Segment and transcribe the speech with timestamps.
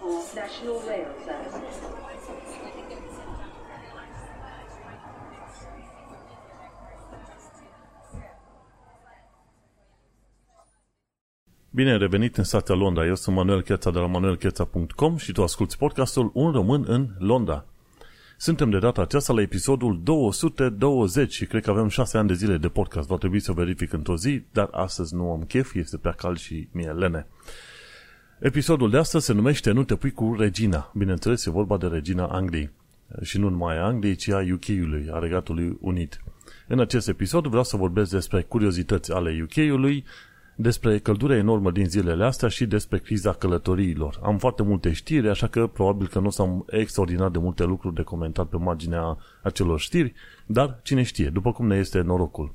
[0.00, 1.76] for National Rail Services.
[11.72, 13.06] Bine ai revenit în stația Londra.
[13.06, 17.64] Eu sunt Manuel Cheța de la manuelcheța.com și tu asculti podcastul Un Român în Londra.
[18.36, 22.56] Suntem de data aceasta la episodul 220 și cred că avem 6 ani de zile
[22.56, 23.08] de podcast.
[23.08, 26.68] Va trebui să verific într-o zi, dar astăzi nu am chef, este prea cald și
[26.72, 27.26] mie lene.
[28.40, 30.92] Episodul de astăzi se numește Nu te pui cu Regina.
[30.94, 32.70] Bineînțeles, e vorba de Regina Angliei.
[33.22, 36.20] Și nu numai a Angliei, ci a UK-ului, a Regatului Unit.
[36.68, 40.04] În acest episod vreau să vorbesc despre curiozități ale UK-ului,
[40.56, 44.20] despre căldura enormă din zilele astea și despre criza călătoriilor.
[44.22, 47.64] Am foarte multe știri, așa că probabil că nu o să am extraordinar de multe
[47.64, 50.12] lucruri de comentat pe marginea acelor știri,
[50.46, 52.54] dar cine știe, după cum ne este norocul.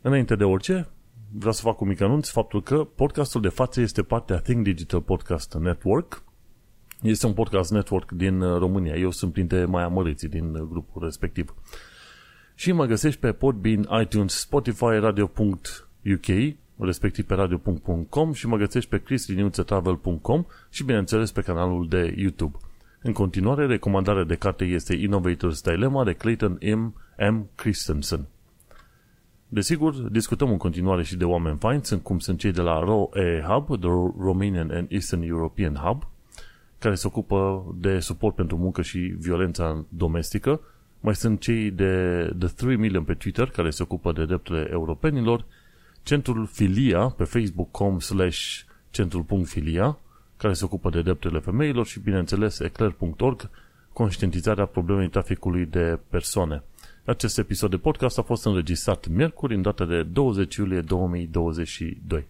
[0.00, 0.88] Înainte de orice,
[1.34, 5.00] vreau să fac un mic anunț faptul că podcastul de față este partea Think Digital
[5.00, 6.22] Podcast Network.
[7.02, 8.94] Este un podcast network din România.
[8.94, 11.54] Eu sunt printre mai amărâții din grupul respectiv.
[12.54, 16.26] Și mă găsești pe Podbean, iTunes, Spotify, Radio.uk,
[16.76, 22.56] respectiv pe radio.com și mă găsești pe chrisliniuțetravel.com și bineînțeles pe canalul de YouTube.
[23.02, 26.94] În continuare, recomandarea de carte este Innovator's Dilemma de Clayton M.
[27.30, 27.48] M.
[27.54, 28.26] Christensen.
[29.54, 33.44] Desigur, discutăm în continuare și de oameni faini, sunt cum sunt cei de la ROE
[33.46, 36.08] Hub, The Romanian and Eastern European Hub,
[36.78, 40.60] care se ocupă de suport pentru muncă și violența domestică.
[41.00, 45.44] Mai sunt cei de The 3 Million pe Twitter, care se ocupă de drepturile europenilor,
[46.02, 49.98] centrul Filia pe facebook.com slash centrul.filia,
[50.36, 53.50] care se ocupă de drepturile femeilor și, bineînțeles, eclair.org,
[53.92, 56.62] conștientizarea problemei traficului de persoane.
[57.04, 62.26] Acest episod de podcast a fost înregistrat miercuri, în data de 20 iulie 2022.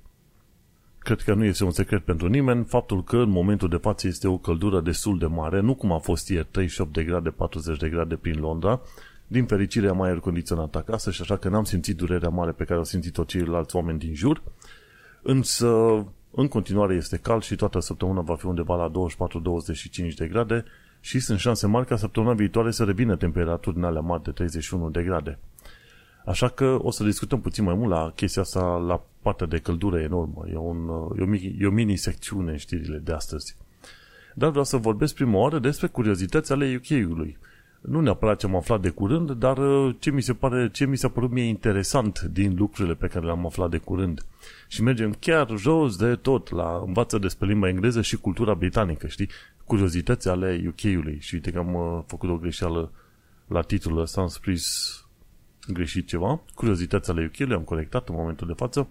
[0.99, 4.29] Cred că nu este un secret pentru nimeni faptul că în momentul de față este
[4.29, 7.89] o căldură destul de mare, nu cum a fost ieri 38 de grade, 40 de
[7.89, 8.81] grade prin Londra.
[9.27, 12.79] Din fericire am aer condiționat acasă și așa că n-am simțit durerea mare pe care
[12.79, 14.43] au simțit-o ceilalți oameni din jur.
[15.23, 15.67] Însă,
[16.31, 18.91] în continuare este cald și toată săptămâna va fi undeva la
[20.11, 20.65] 24-25 de grade
[21.05, 24.91] și sunt șanse mari ca săptămâna viitoare să revină temperaturi în alea mari de 31
[24.91, 25.39] de grade.
[26.25, 30.01] Așa că o să discutăm puțin mai mult la chestia asta, la partea de căldură
[30.01, 30.45] enormă.
[30.53, 33.57] E, un, e, o, e o mini-secțiune în știrile de astăzi.
[34.35, 37.39] Dar vreau să vorbesc prima oară despre curiozități ale UK-ului.
[37.81, 40.97] Nu neapărat ce am aflat de curând, dar uh, ce mi se pare, ce mi
[40.97, 44.25] s-a părut mie interesant din lucrurile pe care le-am aflat de curând.
[44.69, 49.29] Și mergem chiar jos de tot la învață despre limba engleză și cultura britanică, știi?
[49.65, 51.19] Curiozități ale UK-ului.
[51.21, 52.91] Și uite că am uh, făcut o greșeală
[53.47, 54.97] la titlul ăsta, am scris
[55.69, 56.41] greșit ceva.
[56.55, 58.89] Curiozități ale UK-ului am corectat în momentul de față.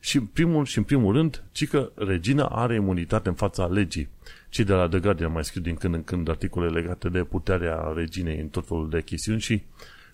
[0.00, 4.08] Și în primul și în primul rând, ci că regina are imunitate în fața legii.
[4.48, 7.92] Cei de la The Guardian mai scriu din când în când articole legate de puterea
[7.94, 9.62] reginei în tot felul de chestiuni și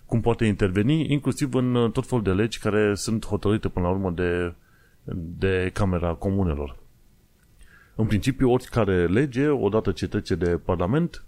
[0.05, 4.11] cum poate interveni, inclusiv în tot felul de legi care sunt hotărâte până la urmă
[4.11, 4.53] de,
[5.37, 6.75] de Camera Comunelor.
[7.99, 11.25] În principiu, oricare lege, odată ce trece de Parlament,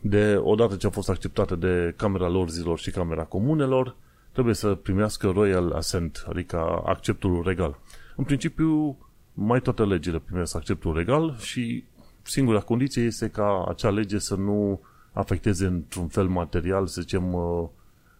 [0.00, 3.96] de odată ce a fost acceptată de Camera Lorzilor și Camera Comunelor,
[4.32, 7.78] trebuie să primească Royal Assent, adică acceptul regal.
[8.16, 8.98] În principiu,
[9.34, 11.84] mai toate legile primesc acceptul regal și
[12.22, 14.80] singura condiție este ca acea lege să nu
[15.12, 17.68] afecteze într-un fel material, să zicem, uh,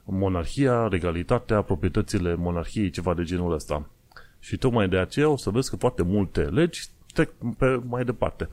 [0.04, 3.88] monarhia, regalitatea, proprietățile monarhiei, ceva de genul ăsta.
[4.38, 8.48] Și tocmai de aceea o să vezi că foarte multe legi trec pe mai departe.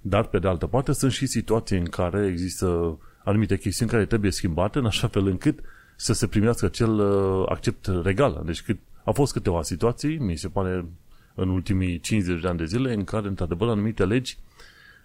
[0.00, 4.30] Dar, pe de altă parte, sunt și situații în care există anumite chestiuni care trebuie
[4.30, 5.60] schimbate în așa fel încât
[5.96, 8.42] să se primească acel uh, accept regal.
[8.44, 10.84] Deci cât, au fost câteva situații, mi se pare,
[11.34, 14.38] în ultimii 50 de ani de zile, în care, într-adevăr, anumite legi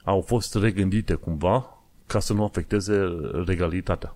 [0.03, 3.07] au fost regândite cumva ca să nu afecteze
[3.45, 4.15] regalitatea.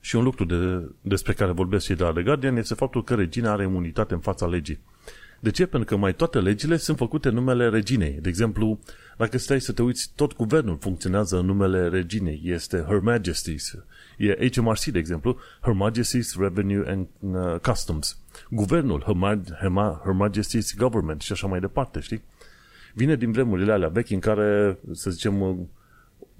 [0.00, 3.14] Și un lucru de, despre care vorbesc și de la The Guardian este faptul că
[3.14, 4.80] regina are imunitate în fața legii.
[5.40, 5.66] De ce?
[5.66, 8.18] Pentru că mai toate legile sunt făcute în numele reginei.
[8.22, 8.78] De exemplu,
[9.16, 12.40] dacă stai să te uiți, tot guvernul funcționează în numele reginei.
[12.44, 13.84] Este Her Majesty's.
[14.16, 18.18] E HMRC, de exemplu, Her Majesty's Revenue and uh, Customs.
[18.50, 22.22] Guvernul, Her, Ma- Her, Ma- Her Majesty's Government și așa mai departe, știi?
[22.94, 25.68] Vine din vremurile alea vechi în care, să zicem,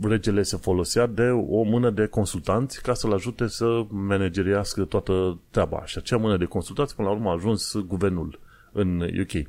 [0.01, 5.85] regele se folosea de o mână de consultanți ca să-l ajute să manageriască toată treaba.
[5.85, 8.39] Și acea mână de consultanți, până la urmă, a ajuns guvernul
[8.73, 9.49] în UK.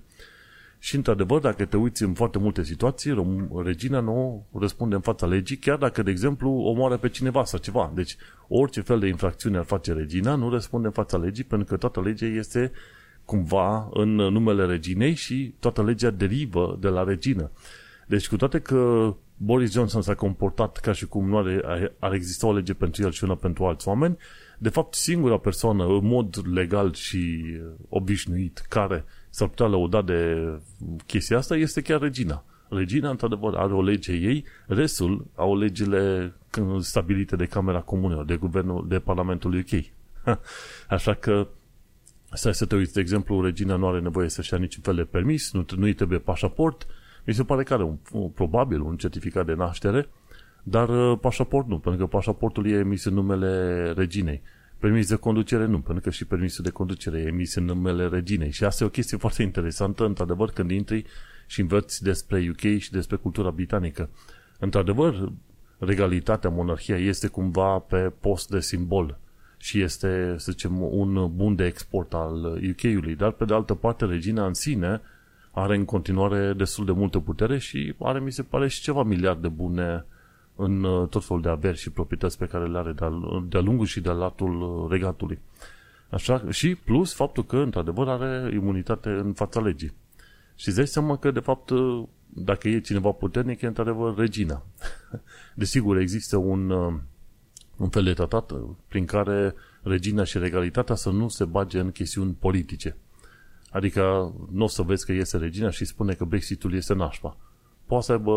[0.81, 3.25] Și, într-adevăr, dacă te uiți în foarte multe situații,
[3.63, 7.91] regina nu răspunde în fața legii, chiar dacă, de exemplu, omoară pe cineva sau ceva.
[7.95, 8.15] Deci,
[8.47, 12.01] orice fel de infracțiune ar face regina, nu răspunde în fața legii, pentru că toată
[12.01, 12.71] legea este
[13.25, 17.51] cumva în numele reginei și toată legea derivă de la regină.
[18.07, 21.61] Deci cu toate că Boris Johnson s-a comportat ca și cum nu are,
[21.99, 24.17] ar exista o lege pentru el și una pentru alți oameni,
[24.61, 27.43] de fapt singura persoană în mod legal și
[27.89, 30.49] obișnuit care s-ar putea lăuda de
[31.05, 32.43] chestia asta este chiar regina.
[32.69, 36.33] Regina, într-adevăr, are o lege ei, restul au legile
[36.79, 39.83] stabilite de Camera Comunelor, de Guvernul, de Parlamentul UK.
[40.87, 41.47] Așa că
[42.33, 45.03] Stai să te uiți, de exemplu, regina nu are nevoie să-și ia niciun fel de
[45.03, 46.87] permis, nu, nu-i trebuie pașaport,
[47.25, 50.09] mi se pare că are un, probabil un certificat de naștere,
[50.63, 54.41] dar uh, pașaport nu, pentru că pașaportul e emis în numele reginei.
[54.77, 58.51] Permis de conducere nu, pentru că și permisul de conducere e emis în numele reginei.
[58.51, 61.05] Și asta e o chestie foarte interesantă, într-adevăr, când intri
[61.47, 64.09] și învăți despre UK și despre cultura britanică.
[64.59, 65.31] Într-adevăr,
[65.77, 69.17] regalitatea, monarhia este cumva pe post de simbol
[69.57, 74.05] și este, să zicem, un bun de export al UK-ului, dar pe de altă parte
[74.05, 75.01] regina în sine
[75.51, 79.47] are în continuare destul de multă putere și are, mi se pare, și ceva miliarde
[79.47, 80.05] bune
[80.59, 82.93] în uh, tot felul de averi și proprietăți pe care le are
[83.47, 85.39] de-a lungul și de-a latul regatului.
[86.09, 89.93] Așa, și plus faptul că, într-adevăr, are imunitate în fața legii.
[90.55, 94.63] Și îți dai seama că, de fapt, uh, dacă e cineva puternic, e într-adevăr regina.
[95.55, 96.93] Desigur, există un, uh,
[97.77, 98.53] un fel de tratat
[98.87, 102.97] prin care regina și regalitatea să nu se bage în chestiuni politice.
[103.71, 107.37] Adică nu o să vezi că iese regina și spune că Brexitul este nașpa.
[107.89, 108.31] Poate să aibă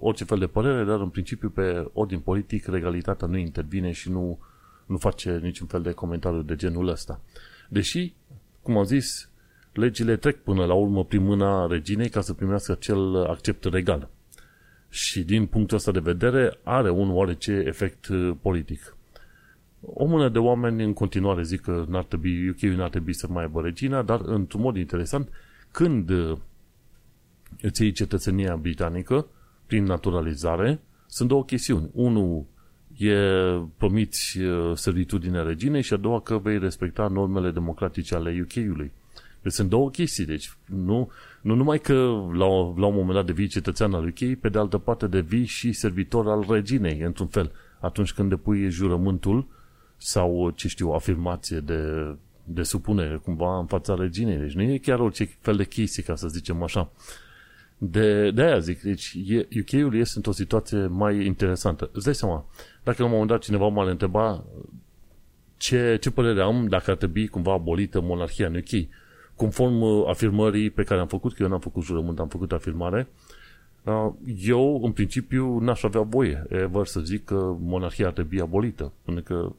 [0.00, 4.38] orice fel de părere, dar în principiu pe ordin politic regalitatea nu intervine și nu,
[4.86, 7.20] nu face niciun fel de comentariu de genul ăsta.
[7.68, 8.14] Deși,
[8.62, 9.30] cum am zis,
[9.72, 14.08] legile trec până la urmă prin mâna reginei ca să primească acel accept regal.
[14.88, 18.96] Și din punctul ăsta de vedere are un oarece efect uh, politic.
[19.80, 23.42] O mână de oameni în continuare zic că n-ar trebui, UK n-ar trebui să mai
[23.42, 25.28] aibă regina, dar într-un mod interesant,
[25.70, 26.38] când uh,
[27.64, 29.26] îți iei cetățenia britanică
[29.66, 31.90] prin naturalizare, sunt două chestiuni.
[31.92, 32.44] Unul
[32.96, 33.14] e
[33.76, 38.92] promiți uh, servitudinea reginei și a doua că vei respecta normele democratice ale UK-ului.
[39.42, 40.24] Deci sunt două chestii.
[40.24, 41.94] Deci nu, nu numai că
[42.32, 42.46] la,
[42.76, 46.28] la un moment dat devii cetățean al UK, pe de altă parte devii și servitor
[46.28, 47.52] al reginei, într-un fel.
[47.80, 49.46] Atunci când depui jurământul
[49.96, 52.14] sau, ce știu, afirmație de,
[52.44, 54.36] de supunere cumva în fața reginei.
[54.36, 56.90] Deci nu e chiar orice fel de chestie, ca să zicem așa.
[57.78, 59.16] De, de aia zic, deci
[59.60, 61.90] UK-ul este într-o situație mai interesantă.
[61.92, 62.46] Îți dai seama,
[62.82, 64.44] dacă la un moment dat cineva m-ar întreba
[65.56, 68.88] ce, ce părere am dacă ar trebui cumva abolită monarhia în UK,
[69.36, 73.08] conform uh, afirmării pe care am făcut, că eu n-am făcut jurământ, am făcut afirmare,
[73.84, 78.92] uh, eu, în principiu, n-aș avea voie ever să zic că monarhia ar trebui abolită.
[79.04, 79.52] Pentru că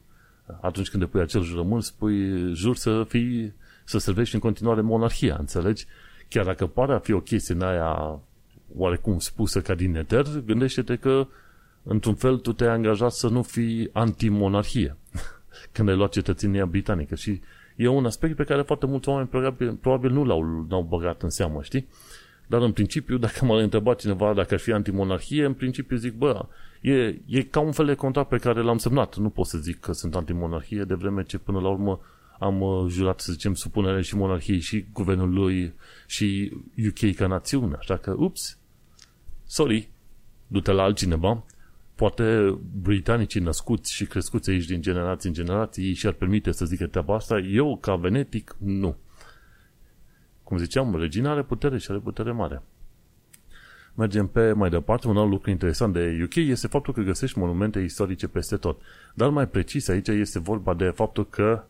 [0.61, 3.53] atunci când depui acel jurământ, spui, jur să fii,
[3.83, 5.85] să servești în continuare monarhia, înțelegi?
[6.27, 8.19] Chiar dacă pare a fi o chestie în aia
[8.75, 11.27] oarecum spusă ca din eter, gândește-te că
[11.83, 14.95] într-un fel tu te-ai angajat să nu fii anti-monarhie
[15.74, 17.42] când ai luat cetățenia britanică și
[17.75, 21.30] e un aspect pe care foarte mulți oameni probabil, probabil nu l-au, l-au băgat în
[21.30, 21.88] seamă, știi?
[22.48, 26.45] Dar în principiu, dacă m-ar întreba cineva dacă ar fi antimonarhie, în principiu zic, bă,
[26.81, 29.18] e, e ca un fel de contract pe care l-am semnat.
[29.18, 32.00] Nu pot să zic că sunt antimonarhie, de vreme ce până la urmă
[32.39, 35.74] am uh, jurat, să zicem, supunere și monarhiei și guvernul lui
[36.06, 36.52] și
[36.88, 37.75] UK ca națiune.
[37.80, 38.57] Așa că, ups,
[39.45, 39.90] sorry,
[40.47, 41.44] du-te la altcineva.
[41.95, 47.16] Poate britanicii născuți și crescuți aici din generații în generații și-ar permite să zică treaba
[47.16, 47.40] asta.
[47.40, 48.97] Eu, ca venetic, nu.
[50.44, 52.62] Cum ziceam, regina are putere și are putere mare.
[53.95, 55.07] Mergem pe mai departe.
[55.07, 58.81] Un alt lucru interesant de UK este faptul că găsești monumente istorice peste tot.
[59.14, 61.64] Dar mai precis aici este vorba de faptul că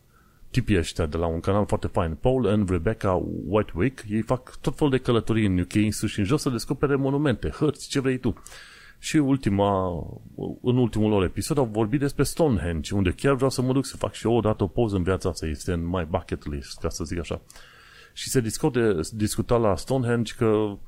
[0.56, 4.76] tipii ăștia de la un canal foarte fain, Paul and Rebecca Whitewick, ei fac tot
[4.76, 8.00] felul de călătorii în UK, în sus și în jos, să descopere monumente, hărți, ce
[8.00, 8.42] vrei tu.
[8.98, 9.88] Și ultima,
[10.62, 13.96] în ultimul lor episod au vorbit despre Stonehenge, unde chiar vreau să mă duc să
[13.96, 16.88] fac și eu odată o poză în viața asta, este în my bucket list, ca
[16.88, 17.40] să zic așa.
[18.12, 20.78] Și se discute, discuta la Stonehenge că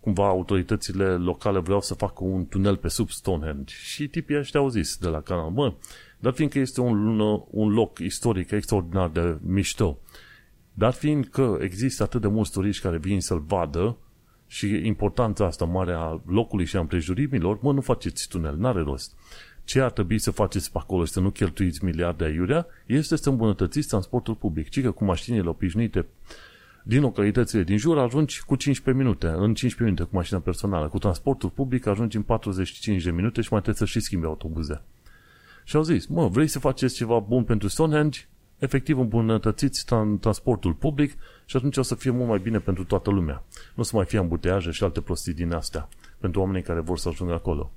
[0.00, 3.74] cumva autoritățile locale vreau să facă un tunel pe sub Stonehenge.
[3.74, 5.74] Și tipii ăștia au zis de la canal, mă,
[6.18, 7.18] dar fiindcă este un,
[7.50, 9.98] un loc istoric extraordinar de mișto,
[10.74, 13.96] dar fiindcă există atât de mulți turiști care vin să-l vadă
[14.46, 19.16] și importanța asta mare a locului și a împrejurimilor, mă, nu faceți tunel, n-are rost.
[19.64, 23.28] Ce ar trebui să faceți pe acolo și să nu cheltuiți miliarde aiurea este să
[23.28, 24.68] îmbunătățiți transportul public.
[24.68, 26.06] Ci că cu mașinile obișnuite
[26.84, 30.88] din localitățile din jur ajungi cu 15 minute, în 15 minute cu mașina personală.
[30.88, 34.82] Cu transportul public ajungi în 45 de minute și mai trebuie să și schimbi autobuze.
[35.68, 38.20] Și au zis, mă, vrei să faceți ceva bun pentru Stonehenge?
[38.58, 39.84] Efectiv îmbunătățiți
[40.20, 43.44] transportul public și atunci o să fie mult mai bine pentru toată lumea.
[43.74, 45.88] Nu o să mai fie ambuteaje și alte prostii din astea.
[46.18, 47.72] pentru oamenii care vor să ajungă acolo.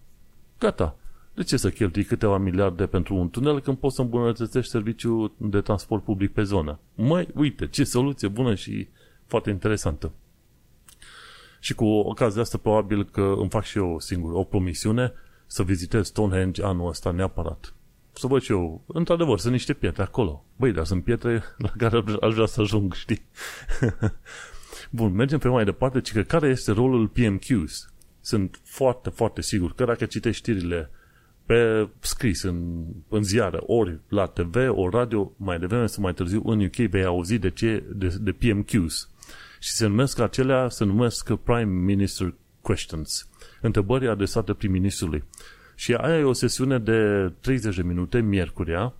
[0.59, 0.95] Gata.
[1.33, 5.61] De ce să cheltui câteva miliarde pentru un tunel când poți să îmbunătățești serviciul de
[5.61, 6.79] transport public pe zonă?
[6.95, 8.87] Mai, uite, ce soluție bună și
[9.25, 10.11] foarte interesantă.
[11.59, 15.13] Și cu ocazia asta probabil că îmi fac și eu singur o promisiune
[15.45, 17.73] să vizitez Stonehenge anul ăsta neapărat.
[18.13, 20.45] Să văd și eu, într-adevăr, sunt niște pietre acolo.
[20.55, 23.21] Băi, dar sunt pietre la care aș vrea să ajung, știi?
[24.89, 27.93] Bun, mergem pe mai departe, ci că care este rolul PMQs?
[28.21, 30.89] Sunt foarte, foarte sigur că dacă citești știrile
[31.45, 36.41] pe scris în, în ziară, ori la TV, ori radio, mai devreme sau mai târziu
[36.45, 39.09] în UK vei auzi de, ce, de, de PMQs.
[39.59, 43.29] Și se numesc acelea, se numesc Prime Minister Questions.
[43.61, 45.23] Întrebări adresate prim-ministrului.
[45.79, 48.93] Și aia e o sesiune de 30 de minute, miercurea,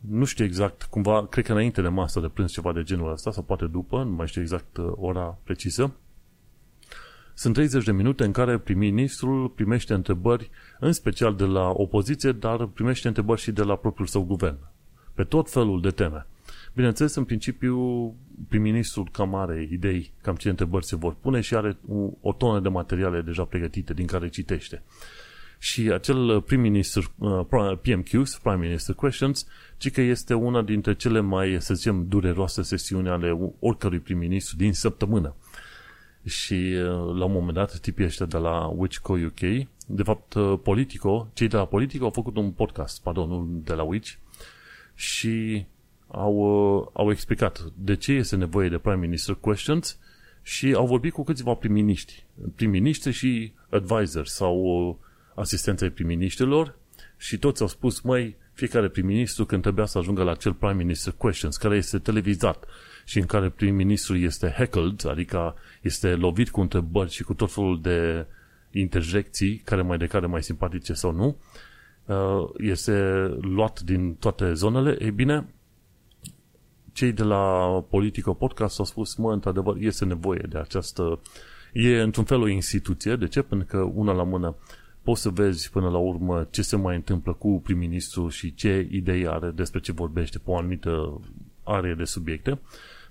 [0.00, 3.30] nu știu exact, cumva, cred că înainte de masă de prânz ceva de genul ăsta,
[3.30, 5.94] sau poate după, nu mai știu exact uh, ora precisă.
[7.34, 12.66] Sunt 30 de minute în care prim-ministrul primește întrebări, în special de la opoziție, dar
[12.66, 14.58] primește întrebări și de la propriul său guvern,
[15.14, 16.26] pe tot felul de teme.
[16.74, 17.76] Bineînțeles, în principiu,
[18.48, 21.76] prim-ministrul cam are idei cam ce întrebări se vor pune și are
[22.20, 24.82] o tonă de materiale deja pregătite din care citește.
[25.62, 31.56] Și acel prim-minister, uh, PMQs, Prime Minister Questions, ci că este una dintre cele mai,
[31.60, 35.34] să zicem, dureroase sesiuni ale oricărui prim-ministru din săptămână.
[36.24, 39.40] Și uh, la un moment dat, tipii ăștia de la Witchco UK,
[39.86, 43.72] de fapt uh, Politico, cei de la Politico au făcut un podcast, pardon, nu de
[43.72, 44.12] la Witch,
[44.94, 45.66] și
[46.06, 46.44] au,
[46.92, 49.98] au explicat de ce este nevoie de Prime Minister Questions
[50.42, 54.98] și au vorbit cu câțiva prim-ministri, prim-ministri și advisors sau
[55.34, 56.78] asistența prim-ministrilor
[57.16, 61.14] și toți au spus, măi, fiecare prim-ministru când trebuia să ajungă la acel Prime Minister
[61.16, 62.64] Questions, care este televizat
[63.04, 67.80] și în care prim-ministrul este heckled, adică este lovit cu întrebări și cu tot felul
[67.80, 68.26] de
[68.70, 71.36] interjecții, care mai de care mai simpatice sau nu,
[72.04, 75.46] uh, este luat din toate zonele, ei bine,
[76.92, 81.20] cei de la Politico Podcast au spus, mă, într-adevăr, este nevoie de această...
[81.72, 83.16] E într-un fel o instituție.
[83.16, 83.42] De ce?
[83.42, 84.56] Pentru că una la mână
[85.02, 89.26] poți să vezi până la urmă ce se mai întâmplă cu prim-ministru și ce idei
[89.26, 91.20] are despre ce vorbește pe o anumită
[91.62, 92.60] are de subiecte.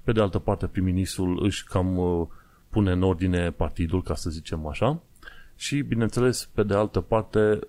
[0.04, 2.28] Pe de altă parte, prim-ministrul își cam uh,
[2.70, 5.02] pune în ordine partidul, ca să zicem așa.
[5.56, 7.60] Și, bineînțeles, pe de altă parte,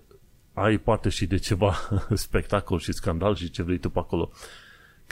[0.53, 1.73] ai parte și de ceva
[2.13, 4.31] spectacol și scandal și ce vrei tu pe acolo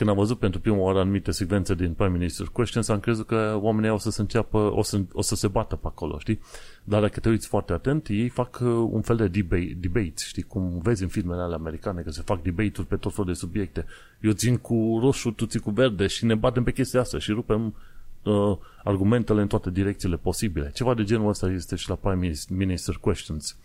[0.02, 3.58] când am văzut pentru prima oară anumite secvențe din Prime Minister's Questions, am crezut că
[3.62, 6.40] oamenii au să se înceapă, o să, o să se bată pe acolo, știi?
[6.84, 10.44] Dar dacă te uiți foarte atent, ei fac uh, un fel de debate, debate știi?
[10.44, 13.86] Cum vezi în filmele alea americane, că se fac debate-uri pe tot felul de subiecte.
[14.22, 17.32] Eu țin cu roșu, tu ții cu verde și ne batem pe chestia asta și
[17.32, 17.76] rupem
[18.24, 20.72] uh, argumentele în toate direcțiile posibile.
[20.74, 23.58] Ceva de genul ăsta este și la Prime Minister Questions.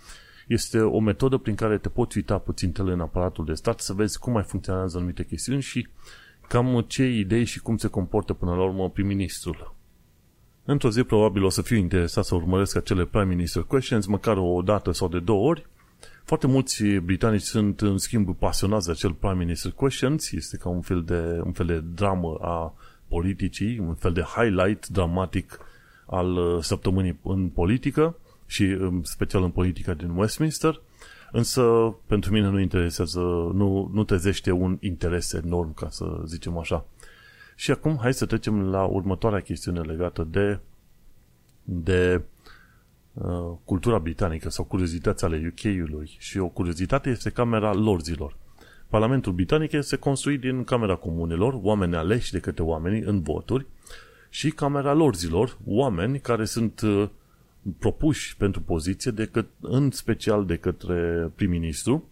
[0.47, 4.19] Este o metodă prin care te poți uita puțin în aparatul de stat să vezi
[4.19, 5.88] cum mai funcționează anumite chestiuni și
[6.49, 9.75] cam ce idei și cum se comportă până la urmă prim-ministrul.
[10.65, 14.62] Într-o zi probabil o să fiu interesat să urmăresc acele Prime Minister Questions, măcar o
[14.62, 15.67] dată sau de două ori.
[16.25, 20.33] Foarte mulți britanici sunt, în schimb, pasionați de acel Prime Minister Questions.
[20.33, 22.75] Este ca un fel de, un fel de dramă a
[23.09, 25.59] politicii, un fel de highlight dramatic
[26.07, 30.81] al uh, săptămânii în politică și în special în politica din Westminster.
[31.33, 33.21] Însă, pentru mine nu interesează,
[33.54, 36.87] nu, nu trezește un interes enorm, ca să zicem așa.
[37.54, 40.59] Și acum, hai să trecem la următoarea chestiune legată de,
[41.62, 42.23] de
[43.12, 46.16] uh, cultura britanică sau curiozități ale UK-ului.
[46.18, 48.37] Și o curiozitate este Camera Lorzilor.
[48.88, 53.66] Parlamentul britanic este construit din Camera Comunelor, oameni aleși de către oamenii în voturi,
[54.28, 57.09] și Camera Lorzilor, oameni care sunt uh,
[57.79, 62.09] propuși pentru poziție, decât, în special de către prim-ministru,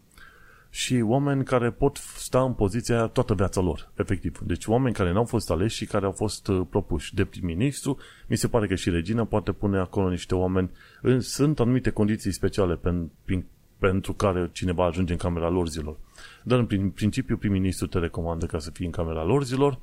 [0.74, 4.38] și oameni care pot sta în poziția toată viața lor, efectiv.
[4.38, 7.98] Deci oameni care n-au fost aleși și care au fost uh, propuși de prim-ministru.
[8.26, 10.70] Mi se pare că și regina poate pune acolo niște oameni.
[11.18, 13.44] Sunt anumite condiții speciale pen, prin,
[13.78, 15.96] pentru care cineva ajunge în camera lor zilor.
[16.42, 19.78] Dar în principiu prim-ministru te recomandă ca să fii în camera lor zilor.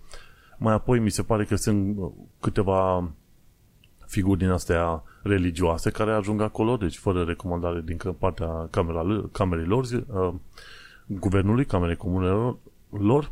[0.57, 3.11] Mai apoi mi se pare că sunt uh, câteva
[4.05, 9.83] figuri din astea religioase care ajung acolo, deci fără recomandare din partea camera, camerei lor,
[9.83, 10.33] uh,
[11.05, 12.57] guvernului, camerei comunelor
[12.89, 13.31] lor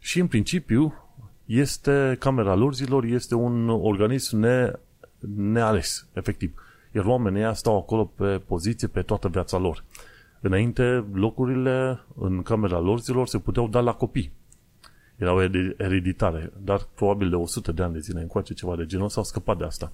[0.00, 0.94] și în principiu
[1.44, 4.72] este, camera lor zilor este un organism ne,
[5.36, 6.54] neales, efectiv.
[6.92, 9.84] Iar oamenii ăia stau acolo pe poziție pe toată viața lor.
[10.40, 14.32] Înainte, locurile în camera lor zilor se puteau da la copii
[15.16, 15.42] erau
[15.76, 19.58] ereditare, dar probabil de 100 de ani de zile încoace ceva de genul s-au scăpat
[19.58, 19.92] de asta.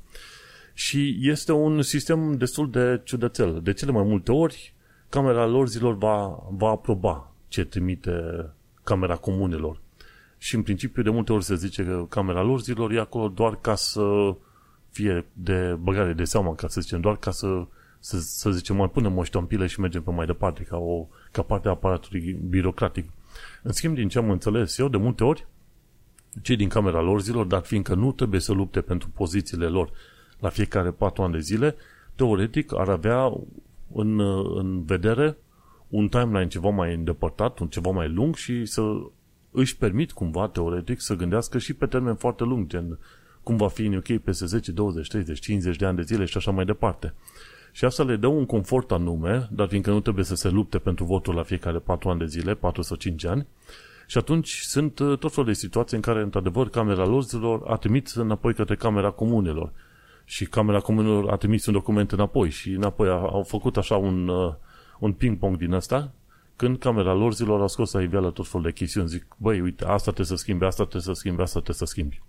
[0.75, 3.61] Și este un sistem destul de ciudățel.
[3.63, 4.75] De cele mai multe ori,
[5.09, 8.47] camera lor zilor va, va aproba ce trimite
[8.85, 9.81] camera comunelor.
[10.39, 13.59] Și în principiu de multe ori se zice că camera lor zilor e acolo doar
[13.61, 14.35] ca să
[14.91, 17.67] fie de băgare de seamă, ca să zicem, doar ca să,
[17.99, 21.43] să, să zicem, mai punem o ștampilă și mergem pe mai departe, ca, o, ca
[21.43, 23.11] parte a aparatului birocratic.
[23.63, 25.47] În schimb, din ce am înțeles eu, de multe ori,
[26.43, 29.91] cei din camera lor zilor, dar fiindcă nu trebuie să lupte pentru pozițiile lor
[30.43, 31.75] la fiecare patru ani de zile,
[32.15, 33.33] teoretic ar avea
[33.93, 34.21] în,
[34.59, 35.37] în vedere
[35.89, 38.83] un timeline ceva mai îndepărtat, un ceva mai lung și să
[39.51, 42.99] își permit cumva, teoretic, să gândească și pe termen foarte lung, gen
[43.43, 46.37] cum va fi în UK peste 10, 20, 30, 50 de ani de zile și
[46.37, 47.15] așa mai departe.
[47.73, 51.05] Și asta le dă un confort anume, dar fiindcă nu trebuie să se lupte pentru
[51.05, 53.47] votul la fiecare 4 ani de zile, 4 sau 5 ani,
[54.07, 58.15] și atunci sunt uh, tot felul de situații în care, într-adevăr, camera lorzilor a trimis
[58.15, 59.73] înapoi către camera comunelor.
[60.25, 64.55] Și camera comunelor a trimis un document înapoi și înapoi au făcut așa un, uh,
[64.99, 66.13] un ping-pong din ăsta,
[66.57, 69.09] când camera lor zilor a scos la iveală tot felul de chestiuni.
[69.09, 72.23] Zic, băi, uite, asta trebuie să schimbi, asta trebuie să schimbi, asta trebuie să schimbi.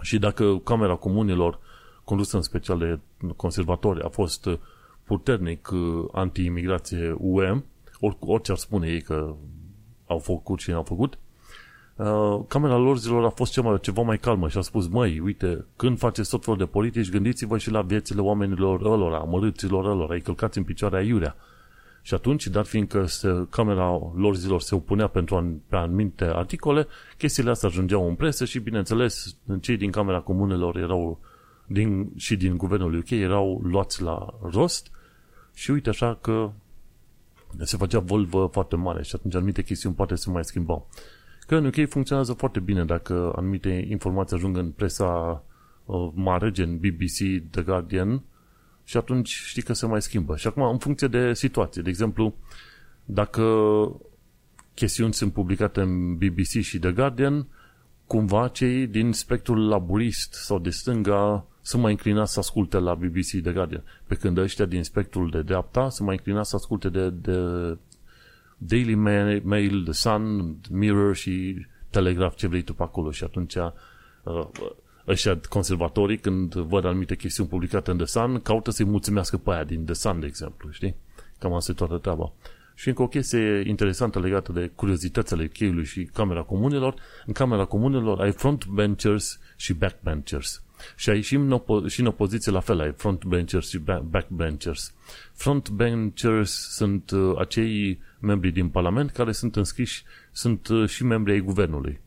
[0.00, 1.58] Și dacă camera comunilor,
[2.04, 2.98] condusă în special de
[3.36, 4.58] conservatori, a fost uh,
[5.04, 5.70] puternic
[6.12, 7.62] anti-imigrație UE,
[8.20, 9.36] orice ar spune ei că
[10.06, 11.18] au făcut și au făcut,
[11.96, 15.64] uh, camera lor zilor a fost ceva, ceva mai calmă și a spus, măi, uite,
[15.76, 20.20] când faceți tot felul de politici, gândiți-vă și la viețile oamenilor ălora, amărâților ălora, îi
[20.20, 21.36] călcați în picioare aiurea.
[22.02, 26.86] Și atunci, dar fiindcă se, camera lor zilor se opunea pentru an, pe anumite articole,
[27.16, 31.20] chestiile astea ajungeau în presă și, bineînțeles, cei din Camera Comunelor erau
[31.66, 34.90] din, și din guvernul UK erau luați la rost
[35.54, 36.50] și uite așa că
[37.58, 40.88] se făcea volvă foarte mare și atunci anumite chestiuni poate se mai schimbau.
[41.46, 45.42] Că în UK funcționează foarte bine dacă anumite informații ajung în presa
[45.84, 48.22] uh, mare, gen BBC, The Guardian,
[48.84, 50.36] și atunci știi că se mai schimbă.
[50.36, 52.34] Și acum, în funcție de situație, de exemplu,
[53.04, 53.42] dacă
[54.74, 57.46] chestiuni sunt publicate în BBC și The Guardian,
[58.06, 63.42] cumva cei din spectrul laburist sau de stânga sunt mai inclinați să asculte la BBC
[63.42, 67.10] The Guardian, pe când ăștia din spectrul de dreapta sunt mai inclinați să asculte de,
[67.10, 67.38] de
[68.56, 68.94] Daily
[69.44, 73.10] Mail, The Sun, Mirror și Telegraph, ce vrei tu pe acolo.
[73.10, 74.46] Și atunci uh,
[75.06, 79.64] ăștia conservatorii, când văd anumite chestiuni publicate în The Sun, caută să-i mulțumească pe aia
[79.64, 80.94] din The Sun, de exemplu, știi?
[81.38, 82.32] Cam asta e toată treaba.
[82.74, 86.94] Și încă o chestie interesantă legată de curiozitățile cheiului și Camera Comunelor.
[87.26, 90.62] În Camera Comunelor ai frontbenchers și backbenchers.
[90.96, 94.94] Și ai și în, opo- și în opoziție la fel, ai frontbenchers și backbenchers.
[95.32, 101.40] Frontbenchers sunt uh, acei membri din Parlament care sunt înscriși, sunt uh, și membri ai
[101.40, 102.00] guvernului.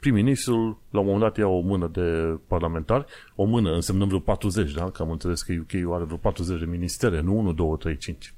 [0.00, 3.04] Prim-ministrul, la un moment dat, ia o mână de parlamentari,
[3.34, 4.90] o mână însemnând vreo 40, da?
[4.90, 8.34] Că am înțeles că UK are vreo 40 de ministere, nu 1, 2, 3, 5.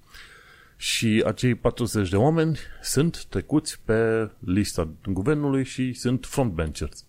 [0.76, 7.06] Și acei 40 de oameni sunt trecuți pe lista guvernului și sunt frontbenchers.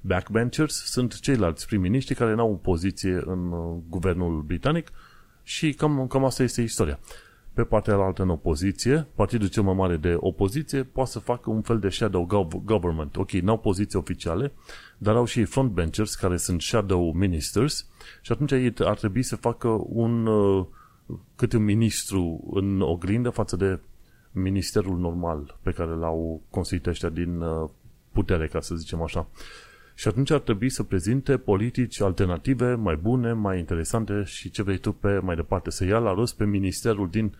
[0.00, 4.90] Backbenchers sunt ceilalți prim-miniștri care n-au o poziție în uh, guvernul britanic
[5.42, 6.98] și cam, cam asta este istoria.
[7.56, 11.62] Pe partea altă în opoziție, partidul cel mai mare de opoziție poate să facă un
[11.62, 13.16] fel de shadow government.
[13.16, 14.52] Ok, n-au poziții oficiale,
[14.98, 17.88] dar au și frontbenchers care sunt shadow ministers
[18.22, 20.66] și atunci ei ar trebui să facă un uh,
[21.36, 23.80] câte un ministru în oglindă față de
[24.30, 27.68] ministerul normal pe care l-au construit ăștia din uh,
[28.12, 29.28] putere, ca să zicem așa.
[29.98, 34.78] Și atunci ar trebui să prezinte politici alternative mai bune, mai interesante și ce vrei
[34.78, 35.70] tu pe mai departe.
[35.70, 37.34] Să ia la rost pe ministerul din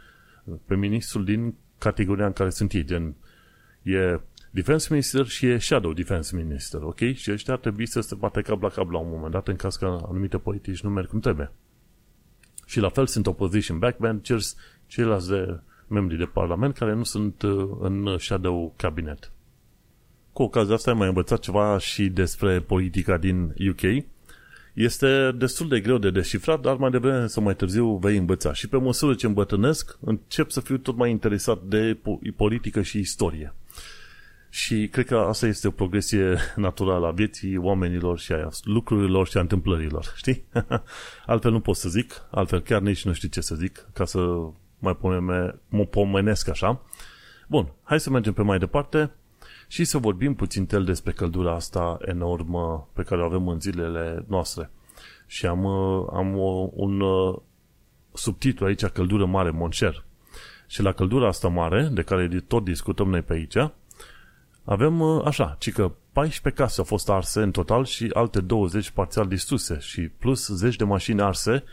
[0.65, 3.15] pe ministrul din categoria în care sunt ei, gen
[3.83, 6.99] e Defense Minister și e Shadow Defense Minister, ok?
[7.15, 9.57] Și ăștia ar trebui să se bate cap la cap la un moment dat în
[9.57, 11.53] caz că anumite politici nu merg cum trebuie.
[12.67, 17.69] Și la fel sunt opposition backbenchers, ceilalți de membri de parlament care nu sunt uh,
[17.81, 19.31] în shadow cabinet.
[20.37, 24.05] Cu ocazia asta ai mai învățat ceva și despre politica din UK.
[24.75, 28.53] Este destul de greu de descifrat, dar mai devreme sau mai târziu vei învăța.
[28.53, 31.99] Și pe măsură ce îmbătrânesc, încep să fiu tot mai interesat de
[32.37, 33.55] politică și istorie.
[34.49, 39.37] Și cred că asta este o progresie naturală a vieții oamenilor și a lucrurilor și
[39.37, 40.45] a întâmplărilor, știi?
[41.27, 44.19] altfel nu pot să zic, altfel chiar nici nu știu ce să zic, ca să
[44.79, 46.83] mai pomene, mă pomenesc așa.
[47.49, 49.11] Bun, hai să mergem pe mai departe
[49.67, 54.25] și să vorbim puțin tel despre căldura asta enormă pe care o avem în zilele
[54.29, 54.71] noastre.
[55.27, 55.67] Și am,
[56.15, 57.37] am o, un uh,
[58.13, 60.05] subtitlu aici, căldură mare, monșer.
[60.67, 63.57] Și la căldura asta mare, de care tot discutăm noi pe aici,
[64.67, 68.91] Avem uh, așa, ci că 14 case au fost arse în total și alte 20
[68.91, 71.65] parțial distruse și plus 10 de mașini arse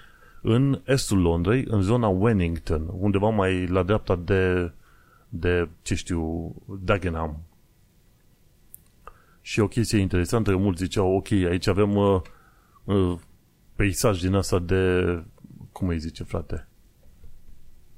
[0.41, 4.71] în estul Londrei, în zona Wennington, undeva mai la dreapta de,
[5.29, 7.39] de ce știu, Dagenham.
[9.45, 12.21] Și o chestie interesantă, că mulți ziceau, ok, aici avem uh,
[12.83, 13.15] uh,
[13.75, 15.03] peisaj din asta de,
[15.71, 16.67] cum îi zice, frate,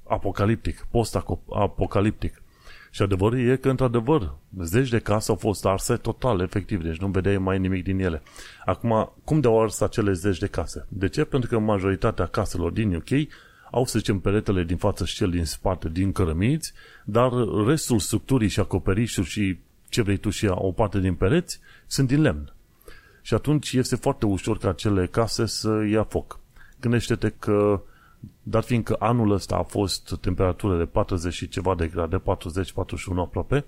[0.08, 2.42] apocaliptic, post-apocaliptic.
[2.90, 7.06] Și adevărul e că, într-adevăr, zeci de case au fost arse total, efectiv, deci nu
[7.06, 8.22] vedeai mai nimic din ele.
[8.64, 10.86] Acum, cum de-au ars acele zeci de case?
[10.88, 11.24] De ce?
[11.24, 13.10] Pentru că majoritatea caselor din UK
[13.70, 16.72] au, să zicem, peretele din față și cel din spate din cărămiți,
[17.04, 17.30] dar
[17.66, 22.20] restul structurii și acoperișuri și ce vrei tu și o parte din pereți sunt din
[22.20, 22.54] lemn.
[23.22, 26.40] Și atunci este foarte ușor ca acele case să ia foc.
[26.80, 27.82] Gândește-te că
[28.42, 32.22] dar fiindcă anul ăsta a fost temperatură de 40 și ceva de grade, 40-41
[33.16, 33.64] aproape,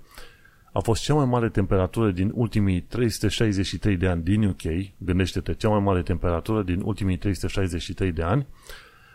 [0.73, 4.63] a fost cea mai mare temperatură din ultimii 363 de ani din UK,
[4.99, 8.47] gândește-te, cea mai mare temperatură din ultimii 363 de ani,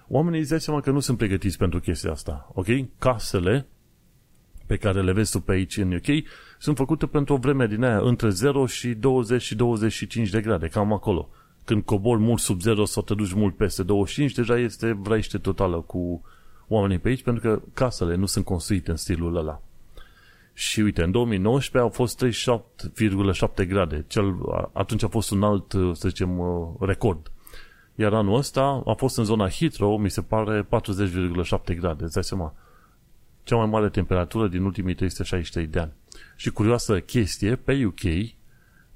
[0.07, 2.67] oamenii îți dai seama că nu sunt pregătiți pentru chestia asta, ok?
[2.99, 3.67] Casele
[4.65, 6.25] pe care le vezi tu pe aici în UK
[6.63, 10.67] sunt făcute pentru o vreme din aia între 0 și 20 și 25 de grade,
[10.67, 11.29] cam acolo
[11.65, 15.77] când cobori mult sub 0 sau te duci mult peste 25, deja este vraiște totală
[15.77, 16.21] cu
[16.67, 19.61] oamenii pe aici, pentru că casele nu sunt construite în stilul ăla.
[20.53, 24.05] Și uite, în 2019 au fost 37,7 grade.
[24.07, 24.35] Cel,
[24.73, 26.41] atunci a fost un alt, să zicem,
[26.79, 27.31] record.
[27.95, 30.67] Iar anul ăsta a fost în zona Heathrow, mi se pare, 40,7
[31.79, 32.03] grade.
[32.03, 32.53] Îți dai seama?
[33.43, 35.91] Cea mai mare temperatură din ultimii 363 de ani.
[36.35, 38.01] Și curioasă chestie, pe UK,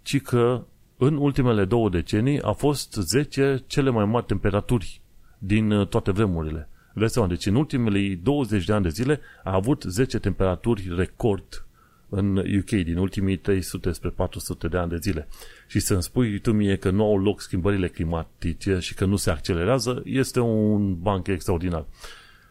[0.02, 0.66] ci că
[0.98, 5.02] în ultimele două decenii a fost 10 cele mai mari temperaturi
[5.38, 6.70] din uh, toate vremurile.
[6.94, 11.66] Vezi seama, deci în ultimele 20 de ani de zile a avut 10 temperaturi record
[12.10, 15.28] în UK din ultimii 300 spre 400 de ani de zile.
[15.68, 19.30] Și să-mi spui tu mie că nu au loc schimbările climatice și că nu se
[19.30, 21.86] accelerează, este un banc extraordinar.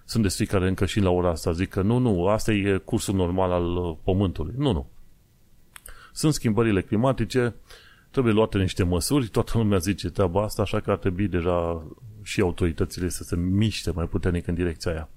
[0.08, 3.14] Sunt destui care încă și la ora asta zic că nu, nu, asta e cursul
[3.14, 4.54] normal al uh, Pământului.
[4.56, 4.90] Nu, nu.
[6.12, 7.54] Sunt schimbările climatice,
[8.10, 11.86] trebuie luate niște măsuri, toată lumea zice treaba asta, așa că ar trebui deja
[12.22, 15.08] și autoritățile să se miște mai puternic în direcția aia.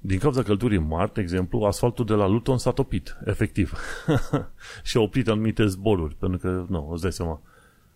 [0.00, 3.72] Din cauza căldurii mari, de exemplu, asfaltul de la Luton s-a topit, efectiv.
[4.88, 7.40] și a oprit anumite zboruri, pentru că, nu, îți dai seama,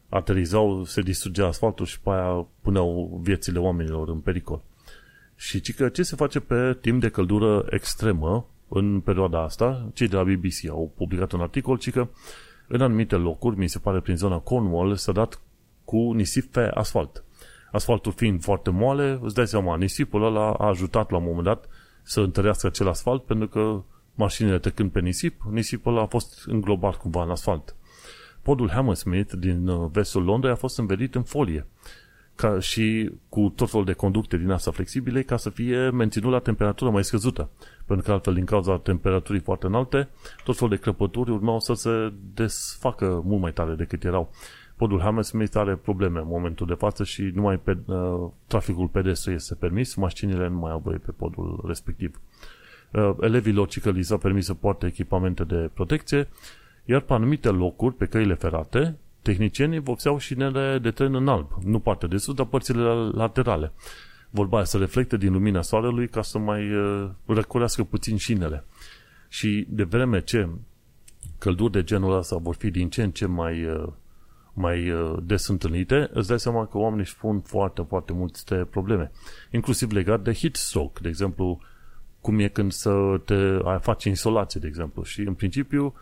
[0.09, 4.63] aterizau, se distrugea asfaltul și pe aia puneau viețile oamenilor în pericol.
[5.37, 10.09] Și ci că ce se face pe timp de căldură extremă în perioada asta, cei
[10.09, 12.09] de la BBC au publicat un articol, ci că
[12.69, 15.41] în anumite locuri, mi se pare prin zona Cornwall, s-a dat
[15.85, 17.25] cu nisip pe asfalt.
[17.73, 21.69] Asfaltul fiind foarte moale, îți dai seama, nisipul ăla a ajutat la un moment dat
[22.03, 23.83] să întărească acel asfalt, pentru că
[24.15, 27.77] mașinile trecând pe nisip, nisipul ăla a fost înglobat cumva în asfalt.
[28.43, 31.67] Podul Hammersmith din uh, vestul Londrei a fost învelit în folie
[32.37, 36.39] ca și cu tot felul de conducte din asta flexibile ca să fie menținut la
[36.39, 37.49] temperatură mai scăzută.
[37.87, 40.09] Pentru că altfel, din cauza temperaturii foarte înalte,
[40.45, 44.31] tot felul de crăpături urmau să se desfacă mult mai tare decât erau.
[44.77, 49.55] Podul Hammersmith are probleme în momentul de față și numai pe, uh, traficul pedestru este
[49.55, 52.21] permis, mașinile nu mai au voie pe podul respectiv.
[52.93, 56.29] Uh, elevilor cică li s-a permis să poarte echipamente de protecție,
[56.85, 61.79] iar pe anumite locuri, pe căile ferate, tehnicienii vopseau șinele de tren în alb, nu
[61.79, 63.73] partea de sus, dar părțile laterale.
[64.31, 68.65] Vorba aia să reflecte din lumina soarelui ca să mai uh, răcurească puțin șinele.
[69.29, 70.49] Și de vreme ce
[71.39, 73.87] călduri de genul ăsta vor fi din ce în ce mai, uh,
[74.53, 79.11] mai uh, des întâlnite, îți dai seama că oamenii își pun foarte, foarte multe probleme.
[79.51, 81.61] Inclusiv legat de heat stroke, de exemplu,
[82.21, 85.03] cum e când să te faci insolație, de exemplu.
[85.03, 85.95] Și în principiu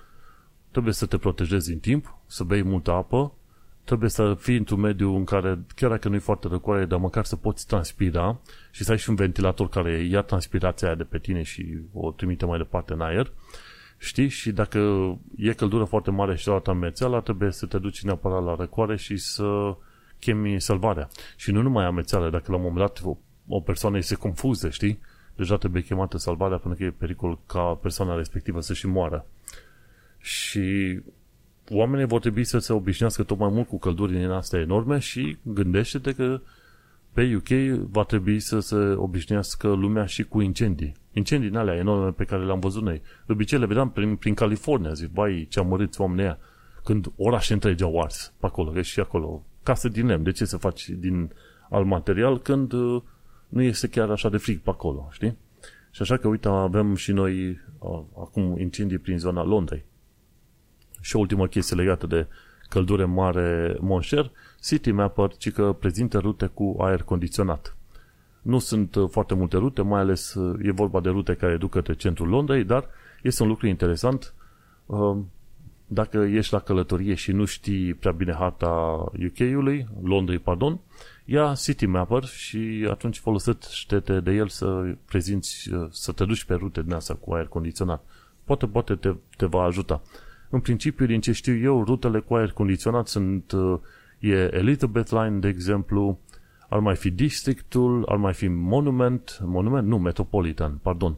[0.75, 3.33] trebuie să te protejezi în timp, să bei multă apă,
[3.85, 7.25] trebuie să fii într-un mediu în care, chiar dacă nu e foarte răcoare, dar măcar
[7.25, 11.19] să poți transpira și să ai și un ventilator care ia transpirația aia de pe
[11.19, 13.33] tine și o trimite mai departe în aer,
[13.99, 14.29] știi?
[14.29, 14.79] Și dacă
[15.37, 19.17] e căldură foarte mare și la amețeala, trebuie să te duci neapărat la răcoare și
[19.17, 19.77] să
[20.19, 21.09] chemi salvarea.
[21.37, 23.17] Și nu numai amețeala, dacă la un moment dat o,
[23.49, 25.01] o persoană se confuze, știi?
[25.37, 29.27] Deja trebuie chemată salvarea pentru că e pericol ca persoana respectivă să și moară.
[30.25, 31.01] Și
[31.71, 35.37] oamenii vor trebui să se obișnuiască tot mai mult cu călduri din astea enorme și
[35.43, 36.41] gândește-te că
[37.13, 40.95] pe UK va trebui să se obișnuiască lumea și cu incendii.
[41.13, 43.03] Incendii din alea enorme pe care le-am văzut noi.
[43.27, 46.39] De obicei le vedeam prin, prin California, zic, vai, ce amărâți oamenii aia.
[46.85, 49.45] Când orașe întregi au ars pe acolo, că și acolo.
[49.63, 51.33] Case din lemn, de ce să faci din
[51.71, 53.03] alt material când uh,
[53.49, 55.37] nu este chiar așa de frig pe acolo, știi?
[55.91, 59.85] Și așa că, uite, avem și noi uh, acum incendii prin zona Londrei.
[61.05, 62.27] Și o ultimă chestie legată de
[62.69, 64.31] căldură mare monșer,
[64.63, 67.77] City Mapper, ci că prezintă rute cu aer condiționat.
[68.43, 71.71] Nu sunt uh, foarte multe rute, mai ales uh, e vorba de rute care duc
[71.71, 72.89] către centrul Londrei, dar
[73.23, 74.35] este un lucru interesant.
[74.87, 75.17] Uh,
[75.87, 78.69] dacă ești la călătorie și nu știi prea bine harta
[79.27, 80.81] UK-ului, Londrei, pardon,
[81.25, 86.83] ia City Mapper și atunci folosește-te de el să prezinți, să te duci pe rute
[86.83, 88.05] din asta cu aer condiționat.
[88.45, 90.03] Poate, poate te, te va ajuta.
[90.55, 93.53] În principiu, din ce știu eu, rutele cu aer condiționat sunt
[94.19, 96.19] e Elizabeth Line, de exemplu,
[96.69, 101.17] ar mai fi Districtul, ar mai fi Monument, Monument, nu, Metropolitan, pardon.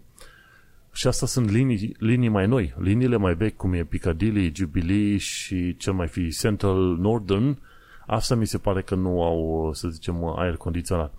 [0.92, 5.76] Și asta sunt linii, linii mai noi, liniile mai vechi, cum e Piccadilly, Jubilee și
[5.76, 7.58] cel mai fi Central Northern,
[8.06, 11.14] asta mi se pare că nu au, să zicem, aer condiționat.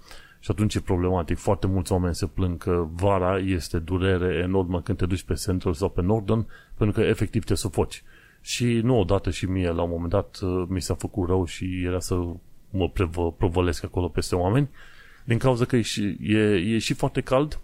[0.48, 1.38] Și atunci e problematic.
[1.38, 5.74] Foarte mulți oameni se plâng că vara este durere enormă când te duci pe Central
[5.74, 8.04] sau pe Northern, pentru că efectiv te sufoci.
[8.42, 12.00] Și nu odată și mie, la un moment dat, mi s-a făcut rău și era
[12.00, 12.16] să
[12.70, 12.90] mă
[13.38, 14.70] provălesc acolo peste oameni,
[15.26, 17.60] din cauza că e și, e, e și foarte cald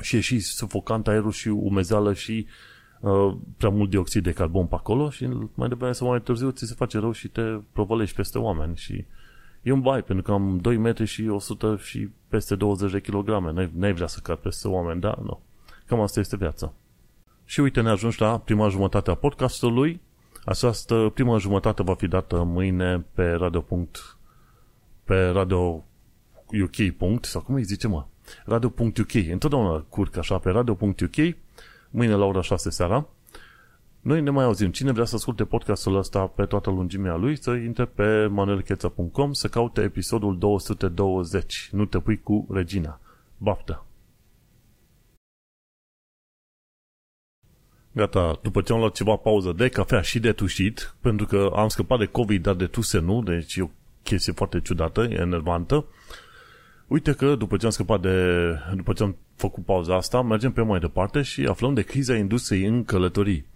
[0.00, 2.46] și e și sufocant aerul și umezeală și
[3.00, 6.66] uh, prea mult dioxid de carbon pe acolo și mai devreme sau mai târziu ți
[6.66, 9.04] se face rău și te provălești peste oameni și
[9.62, 13.68] e un bai, pentru că am 2 metri și 100 și peste 20 de kilograme.
[13.72, 15.18] N-ai, vrea să cad peste oameni, da?
[15.22, 15.40] Nu.
[15.86, 16.72] Cam asta este viața.
[17.44, 20.00] Și uite, ne ajungi la prima jumătate a podcastului.
[20.44, 23.64] Această prima jumătate va fi dată mâine pe radio.
[25.04, 25.84] pe radio
[26.62, 27.20] UK.
[27.20, 28.06] sau cum îi zice mă?
[28.44, 29.14] Radio.uk.
[29.30, 31.36] Întotdeauna curc așa pe radio.uk.
[31.90, 33.06] Mâine la ora 6 seara.
[34.02, 34.70] Noi ne mai auzim.
[34.70, 39.48] Cine vrea să asculte podcastul ăsta pe toată lungimea lui, să intre pe manuelcheța.com să
[39.48, 41.68] caute episodul 220.
[41.72, 43.00] Nu te pui cu Regina.
[43.38, 43.86] Baftă!
[47.92, 51.68] Gata, după ce am luat ceva pauză de cafea și de tușit, pentru că am
[51.68, 53.70] scăpat de COVID, dar de tuse nu, deci e o
[54.02, 55.86] chestie foarte ciudată, enervantă.
[56.86, 58.36] Uite că după ce am scăpat de,
[58.74, 62.64] după ce am făcut pauza asta, mergem pe mai departe și aflăm de criza industriei
[62.64, 63.50] în călătorii.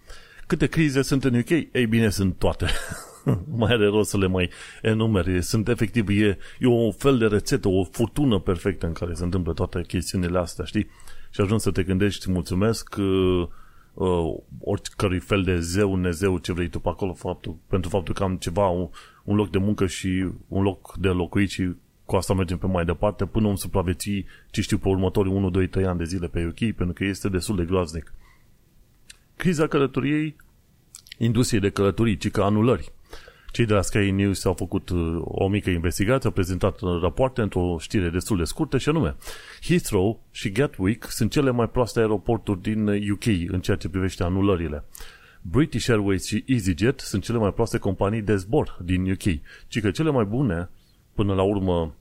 [0.47, 1.51] Câte crize sunt în UK?
[1.51, 2.67] Ei bine, sunt toate.
[3.59, 4.51] mai are rost să le mai
[4.83, 5.43] enumeri.
[5.43, 9.53] Sunt efectiv, e, e o fel de rețetă, o furtună perfectă în care se întâmplă
[9.53, 10.87] toate chestiunile astea, știi?
[11.31, 13.47] Și ajungi să te gândești, mulțumesc, uh,
[13.95, 18.23] uh, oricărui fel de zeu, nezeu, ce vrei tu pe acolo, faptul, pentru faptul că
[18.23, 18.89] am ceva, un,
[19.25, 21.71] un loc de muncă și un loc de locuit și
[22.05, 25.69] cu asta mergem pe mai departe până om supraviețui, ce știu, pe următorii 1, 2,
[25.69, 28.13] 3 ani de zile pe UK, pentru că este destul de groaznic.
[29.37, 30.37] Criza călătoriei,
[31.19, 32.93] industriei de călătorii, ci că anulări.
[33.53, 37.77] Cei de la Sky News au făcut uh, o mică investigație, au prezentat rapoarte într-o
[37.81, 39.17] știre destul de scurtă și anume
[39.63, 44.85] Heathrow și Gatwick sunt cele mai proaste aeroporturi din UK în ceea ce privește anulările.
[45.43, 49.91] British Airways și EasyJet sunt cele mai proaste companii de zbor din UK, ci că
[49.91, 50.71] cele mai bune,
[51.15, 51.95] până la urmă,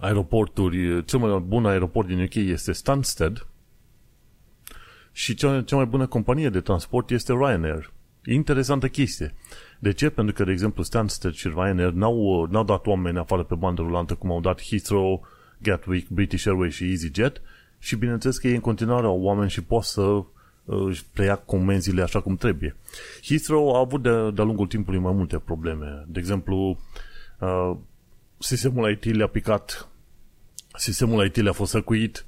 [0.00, 3.46] aeroporturi, cel mai bun aeroport din UK este Stansted
[5.16, 7.92] și cea, cea mai bună companie de transport este Ryanair.
[8.24, 9.34] Interesantă chestie.
[9.78, 10.10] De ce?
[10.10, 14.14] Pentru că, de exemplu, Stansted și Ryanair n-au, n-au dat oameni afară pe bandă rulantă
[14.14, 15.26] cum au dat Heathrow,
[15.62, 17.42] Gatwick, British Airways și EasyJet
[17.78, 20.24] și bineînțeles că ei în continuare au oameni și pot să uh,
[20.64, 22.76] își preia comenzile așa cum trebuie.
[23.24, 26.04] Heathrow a avut de, de-a lungul timpului mai multe probleme.
[26.06, 26.78] De exemplu,
[27.38, 27.76] uh,
[28.38, 29.88] sistemul IT le-a picat,
[30.76, 32.24] sistemul IT le-a fost săcuit,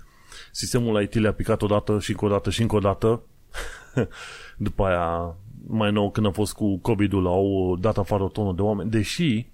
[0.56, 3.22] sistemul IT le-a picat odată și încă o dată și încă o dată.
[4.56, 8.62] După aia mai nou când a fost cu COVID-ul, au dat afară o tonă de
[8.62, 9.46] oameni, deși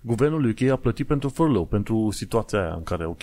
[0.00, 3.22] guvernul UK a plătit pentru furlough, pentru situația aia în care, ok,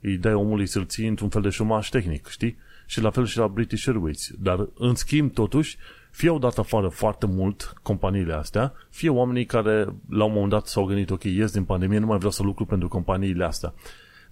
[0.00, 2.56] îi dai omului să-l ții într-un fel de șomaj tehnic, știi?
[2.86, 4.30] Și la fel și la British Airways.
[4.38, 5.76] Dar, în schimb, totuși,
[6.10, 10.66] fie au dat afară foarte mult companiile astea, fie oamenii care la un moment dat
[10.66, 13.74] s-au gândit, ok, ies din pandemie, nu mai vreau să lucru pentru companiile astea.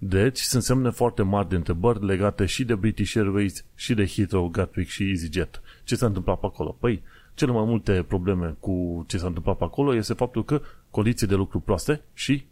[0.03, 4.49] Deci, sunt semne foarte mari de întrebări legate și de British Airways, și de Heathrow,
[4.49, 5.61] Gatwick și EasyJet.
[5.83, 6.77] Ce s-a întâmplat pe acolo?
[6.79, 11.27] Păi, cele mai multe probleme cu ce s-a întâmplat pe acolo este faptul că condiții
[11.27, 12.45] de lucru proaste și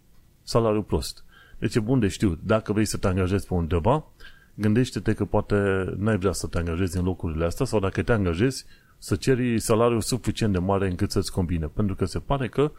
[0.43, 1.23] salariu prost.
[1.57, 2.39] Deci e bun de știut.
[2.43, 4.05] Dacă vrei să te angajezi pe undeva,
[4.53, 5.55] gândește-te că poate
[5.97, 8.65] n-ai vrea să te angajezi în locurile astea sau dacă te angajezi,
[8.97, 11.65] să ceri salariul suficient de mare încât să-ți combine.
[11.65, 12.71] Pentru că se pare că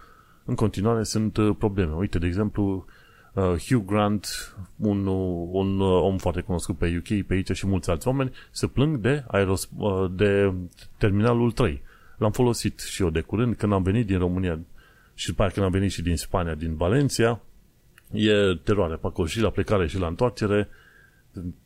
[0.44, 1.94] în continuare sunt uh, probleme.
[1.94, 2.84] Uite, de exemplu,
[3.34, 5.06] uh, Hugh Grant, un,
[5.50, 8.96] un uh, om foarte cunoscut pe UK, pe aici și mulți alți oameni, se plâng
[8.96, 9.68] de, aeros,
[10.10, 10.52] de
[10.98, 11.82] terminalul 3
[12.20, 14.58] L-am folosit și eu de curând când am venit din România
[15.14, 17.40] și după aceea când am venit și din Spania, din Valencia.
[18.12, 18.32] E
[18.64, 20.68] teroare pe acolo și la plecare și la întoarcere.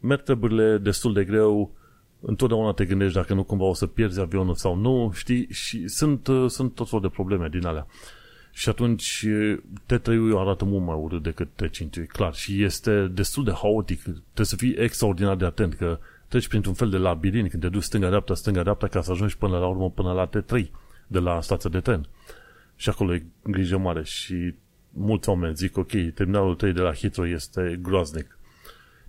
[0.01, 1.75] Merg treburile destul de greu.
[2.21, 6.27] întotdeauna te gândești dacă nu cumva o să pierzi avionul sau nu, știi, și sunt,
[6.27, 7.87] uh, sunt tot felul de probleme din alea.
[8.57, 9.27] Și atunci
[9.87, 12.35] T3-ul arată mult mai urât decât T5, e clar.
[12.35, 14.03] Și este destul de haotic.
[14.03, 17.83] Trebuie să fii extraordinar de atent că treci printr-un fel de labirint când te duci
[17.83, 20.67] stânga-dreapta, stânga-dreapta ca să ajungi până la urmă până la T3
[21.07, 22.09] de la stația de tren.
[22.77, 24.55] Și acolo e grijă mare și
[24.91, 28.39] mulți oameni zic, ok, terminalul 3 de la Heathrow este groaznic.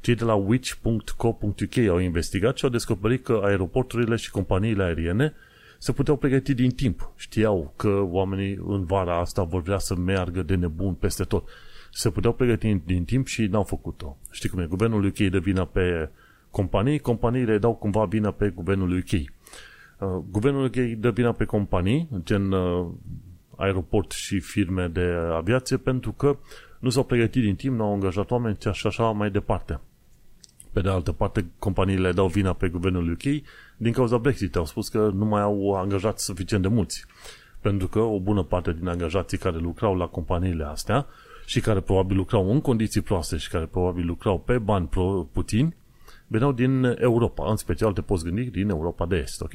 [0.01, 5.33] Cei de la which.co.uk au investigat și au descoperit că aeroporturile și companiile aeriene
[5.77, 7.11] se puteau pregăti din timp.
[7.15, 11.49] Știau că oamenii în vara asta vor vrea să meargă de nebun peste tot.
[11.91, 14.17] Se puteau pregăti din timp și n-au făcut-o.
[14.31, 14.65] Știi cum e?
[14.65, 16.09] Guvernul UK dă vina pe
[16.49, 19.11] companii, companiile dau cumva vina pe guvernul UK.
[19.11, 22.87] Uh, guvernul UK dă vina pe companii, gen uh,
[23.57, 26.37] aeroport și firme de aviație, pentru că
[26.79, 29.79] nu s-au pregătit din timp, nu au angajat oameni și așa mai departe.
[30.75, 33.43] Pe de altă parte, companiile dau vina pe guvernul UK
[33.77, 34.55] din cauza Brexit.
[34.55, 37.05] Au spus că nu mai au angajat suficient de mulți.
[37.61, 41.05] Pentru că o bună parte din angajații care lucrau la companiile astea
[41.45, 44.89] și care probabil lucrau în condiții proaste și care probabil lucrau pe bani
[45.31, 45.75] puțini,
[46.27, 49.53] veneau din Europa, în special te poți gândi din Europa de Est, ok?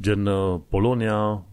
[0.00, 1.44] Gen uh, Polonia,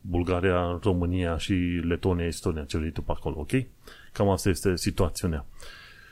[0.00, 3.52] Bulgaria, România și Letonia, Estonia, ce vrei tu pe acolo, ok?
[4.12, 5.46] Cam asta este situația.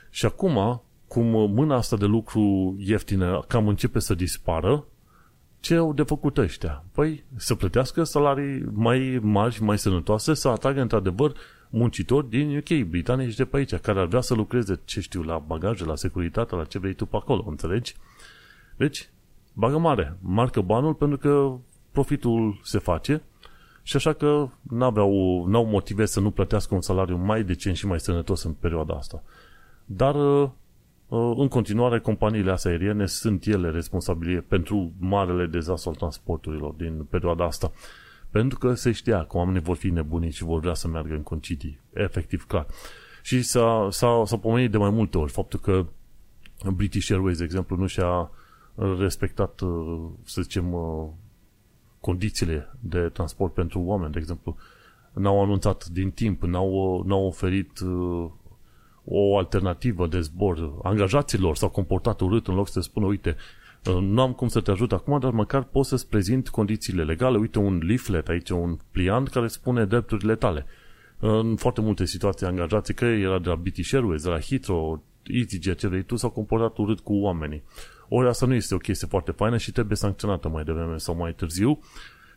[0.09, 0.81] Și acum,
[1.13, 4.85] cum mâna asta de lucru ieftină cam începe să dispară,
[5.59, 6.83] ce au de făcut ăștia?
[6.91, 11.33] Păi să plătească salarii mai mari și mai sănătoase, să atragă într-adevăr
[11.69, 15.37] muncitori din UK, britanici de pe aici, care ar vrea să lucreze, ce știu, la
[15.37, 17.95] bagaje, la securitate, la ce vrei tu pe acolo, înțelegi?
[18.77, 19.09] Deci,
[19.53, 21.51] bagă mare, marcă banul pentru că
[21.91, 23.21] profitul se face
[23.83, 27.99] și așa că n-aveau, n-au motive să nu plătească un salariu mai decent și mai
[27.99, 29.23] sănătos în perioada asta.
[29.85, 30.49] Dar Uh,
[31.15, 37.45] în continuare, companiile astea aeriene sunt ele responsabile pentru marele dezastru al transporturilor din perioada
[37.45, 37.71] asta.
[38.29, 41.23] Pentru că se știa că oamenii vor fi nebuniți și vor vrea să meargă în
[41.23, 41.79] concedii.
[41.93, 42.65] Efectiv, clar.
[43.21, 45.85] Și s-a, s-a, s-a pomenit de mai multe ori faptul că
[46.75, 48.31] British Airways, de exemplu, nu și-a
[48.99, 51.07] respectat, uh, să zicem, uh,
[51.99, 54.55] condițiile de transport pentru oameni, de exemplu.
[55.13, 57.79] N-au anunțat din timp, n-au, n-au oferit
[59.05, 63.35] o alternativă de zbor, angajaților s-au comportat urât în loc să spună, uite,
[63.85, 67.37] uh, nu am cum să te ajut acum, dar măcar poți să-ți prezint condițiile legale.
[67.37, 70.65] Uite un leaflet aici, un pliant care spune drepturile tale.
[71.19, 75.77] În foarte multe situații angajații, că era de la British Airways, de la Heathrow, EasyJet,
[75.77, 77.63] ce vrei tu, s-au comportat urât cu oamenii.
[78.09, 81.33] Ori asta nu este o chestie foarte faină și trebuie sancționată mai devreme sau mai
[81.33, 81.79] târziu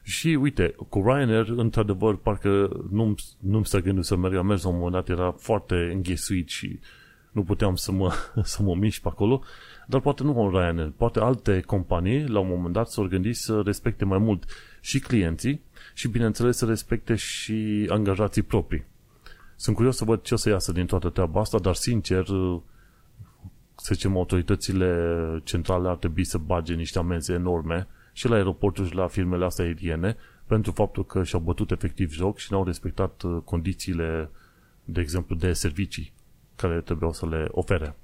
[0.06, 4.68] și uite, cu Ryanair, într-adevăr, parcă nu-mi, nu-mi stă gândul să merg, am mers la
[4.68, 6.78] un moment dat, era foarte înghesuit și
[7.32, 9.42] nu puteam să mă, să mă mișc pe acolo,
[9.86, 13.62] dar poate nu cu Ryanair, poate alte companii, la un moment dat, s-au gândit să
[13.64, 14.44] respecte mai mult
[14.80, 15.60] și clienții
[15.94, 18.84] și, bineînțeles, să respecte și angajații proprii.
[19.56, 22.26] Sunt curios să văd ce o să iasă din toată treaba asta, dar, sincer,
[23.76, 28.94] să zicem, autoritățile centrale ar trebui să bage niște amenzi enorme și la aeroporturi și
[28.94, 33.42] la firmele astea aeriene pentru faptul că și-au bătut efectiv joc și n-au respectat uh,
[33.44, 34.30] condițiile,
[34.84, 36.12] de exemplu, de servicii
[36.56, 37.96] care trebuiau să le ofere.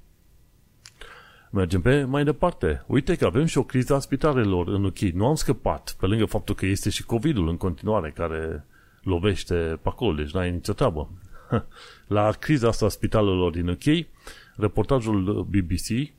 [1.51, 2.83] Mergem pe mai departe.
[2.87, 4.99] Uite că avem și o criză a spitalelor în UK.
[4.99, 8.65] Nu am scăpat, pe lângă faptul că este și COVID-ul în continuare care
[9.03, 11.09] lovește pe acolo, deci n-ai nicio treabă.
[12.07, 14.07] La criza asta a spitalelor din UK,
[14.55, 16.13] reportajul BBC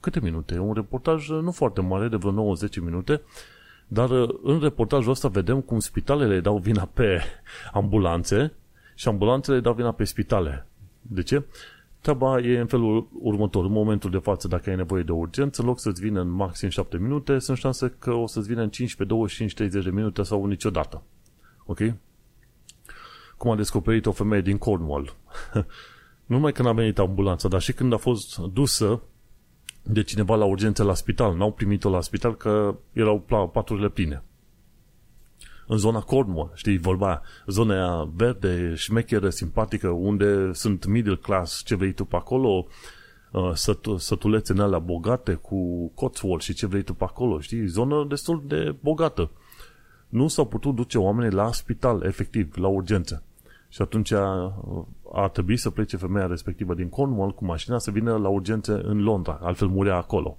[0.00, 0.58] câte minute?
[0.58, 3.22] Un reportaj uh, nu foarte mare, de vreo 9-10 minute,
[3.88, 7.20] dar uh, în reportajul ăsta vedem cum spitalele dau vina pe
[7.72, 8.52] ambulanțe
[8.94, 10.66] și ambulanțele dau vina pe spitale.
[11.02, 11.44] De ce?
[12.00, 13.64] Treaba e în felul următor.
[13.64, 16.68] În momentul de față, dacă ai nevoie de urgență, în loc să-ți vină în maxim
[16.68, 20.44] 7 minute, sunt șanse că o să-ți vină în 15, 25, 30 de minute sau
[20.44, 21.02] niciodată.
[21.66, 21.78] Ok?
[23.36, 25.14] Cum a descoperit o femeie din Cornwall.
[25.52, 25.64] nu
[26.36, 29.02] numai când a venit ambulanța, dar și când a fost dusă
[29.82, 31.36] de cineva la urgență la spital.
[31.36, 34.22] N-au primit-o la spital că erau paturile pline.
[35.66, 41.64] În zona Cornwall, știi, vorba aia, zona aia verde, șmecheră, simpatică, unde sunt middle class,
[41.64, 42.66] ce vrei tu pe acolo,
[43.32, 47.66] uh, sătu- sătulețe în alea bogate cu Cotswold și ce vrei tu pe acolo, știi,
[47.66, 49.30] zonă destul de bogată.
[50.08, 53.22] Nu s-au putut duce oamenii la spital, efectiv, la urgență.
[53.70, 54.54] Și atunci a,
[55.12, 59.02] a trebuit să plece femeia respectivă din Cornwall cu mașina să vină la urgențe în
[59.02, 60.38] Londra, altfel murea acolo.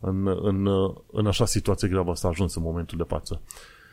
[0.00, 0.68] În, în,
[1.12, 3.40] în așa situație gravă s-a ajuns în momentul de față.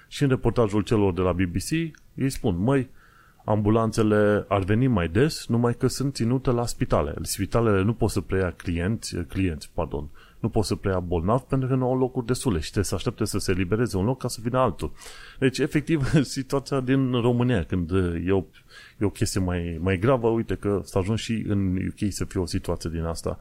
[0.07, 1.69] Și în reportajul celor de la BBC
[2.13, 2.89] ei spun, măi,
[3.43, 7.13] ambulanțele ar veni mai des, numai că sunt ținute la spitale.
[7.21, 10.09] Spitalele nu pot să preia clienți, clienți, pardon,
[10.41, 13.25] nu pot să preia bolnav pentru că nu au locuri destule și trebuie să aștepte
[13.25, 14.91] să se elibereze un loc ca să vină altul.
[15.39, 17.91] Deci, efectiv, situația din România, când
[18.25, 18.43] e o,
[18.99, 22.39] e o chestie mai, mai gravă, uite că s-a ajuns și în UK să fie
[22.39, 23.39] o situație din asta.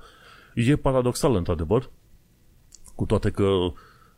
[0.55, 1.91] E paradoxal, într-adevăr,
[2.95, 3.49] cu toate că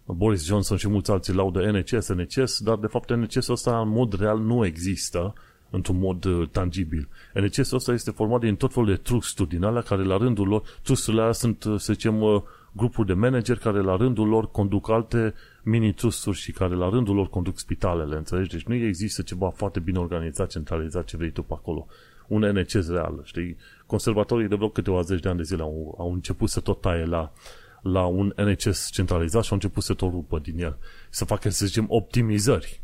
[0.04, 4.20] Boris Johnson și mulți alții laudă NHS, NHS, dar de fapt NHS-ul ăsta în mod
[4.20, 5.34] real nu există
[5.70, 7.08] într-un mod uh, tangibil.
[7.34, 10.62] NHS-ul ăsta este format din tot felul de trusturi din alea care la rândul lor,
[10.82, 12.42] trusturile alea sunt, uh, să zicem, uh,
[12.72, 17.28] grupuri de manageri care la rândul lor conduc alte mini-trusturi și care la rândul lor
[17.28, 18.50] conduc spitalele, înțelegi?
[18.50, 21.86] Deci nu există ceva foarte bine organizat, centralizat, ce vrei tu pe acolo.
[22.28, 23.56] Un NHS real, știi?
[23.86, 27.04] Conservatorii de vreo câteva zeci de ani de zile au, au început să tot taie
[27.04, 27.32] la,
[27.82, 30.78] la un NHS centralizat și au început să tot rupă din el.
[31.10, 32.80] Să facă, să zicem, optimizări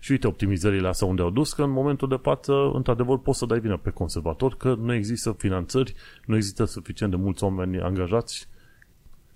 [0.00, 3.46] și uite optimizările astea unde au dus, că în momentul de față, într-adevăr, poți să
[3.46, 8.48] dai vină pe conservator, că nu există finanțări, nu există suficient de mulți oameni angajați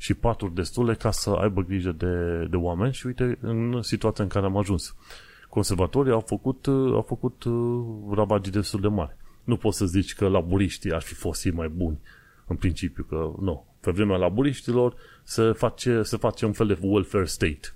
[0.03, 4.30] și paturi destule ca să aibă grijă de, de oameni și uite în situația în
[4.30, 4.96] care am ajuns.
[5.48, 7.84] Conservatorii au făcut, au făcut uh,
[8.14, 9.16] rabagii destul de mari.
[9.44, 12.00] Nu poți să zici că laburiștii ar fi fost mai buni,
[12.46, 13.66] în principiu, că nu.
[13.80, 17.68] Pe vremea laburiștilor se face, se face un fel de welfare state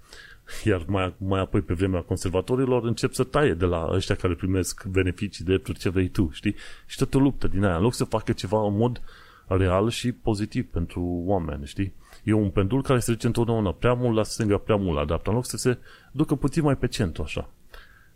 [0.64, 4.84] iar mai, mai apoi pe vremea conservatorilor încep să taie de la ăștia care primesc
[4.84, 6.54] beneficii, drepturi, ce vrei tu, știi?
[6.86, 9.00] Și tot o luptă din aia, în loc să facă ceva în mod
[9.46, 11.92] real și pozitiv pentru oameni, știi?
[12.24, 15.30] E un pendul care se duce întotdeauna prea mult la stânga, prea mult la dreapta,
[15.30, 15.78] în loc să se
[16.12, 17.48] ducă puțin mai pe centru, așa.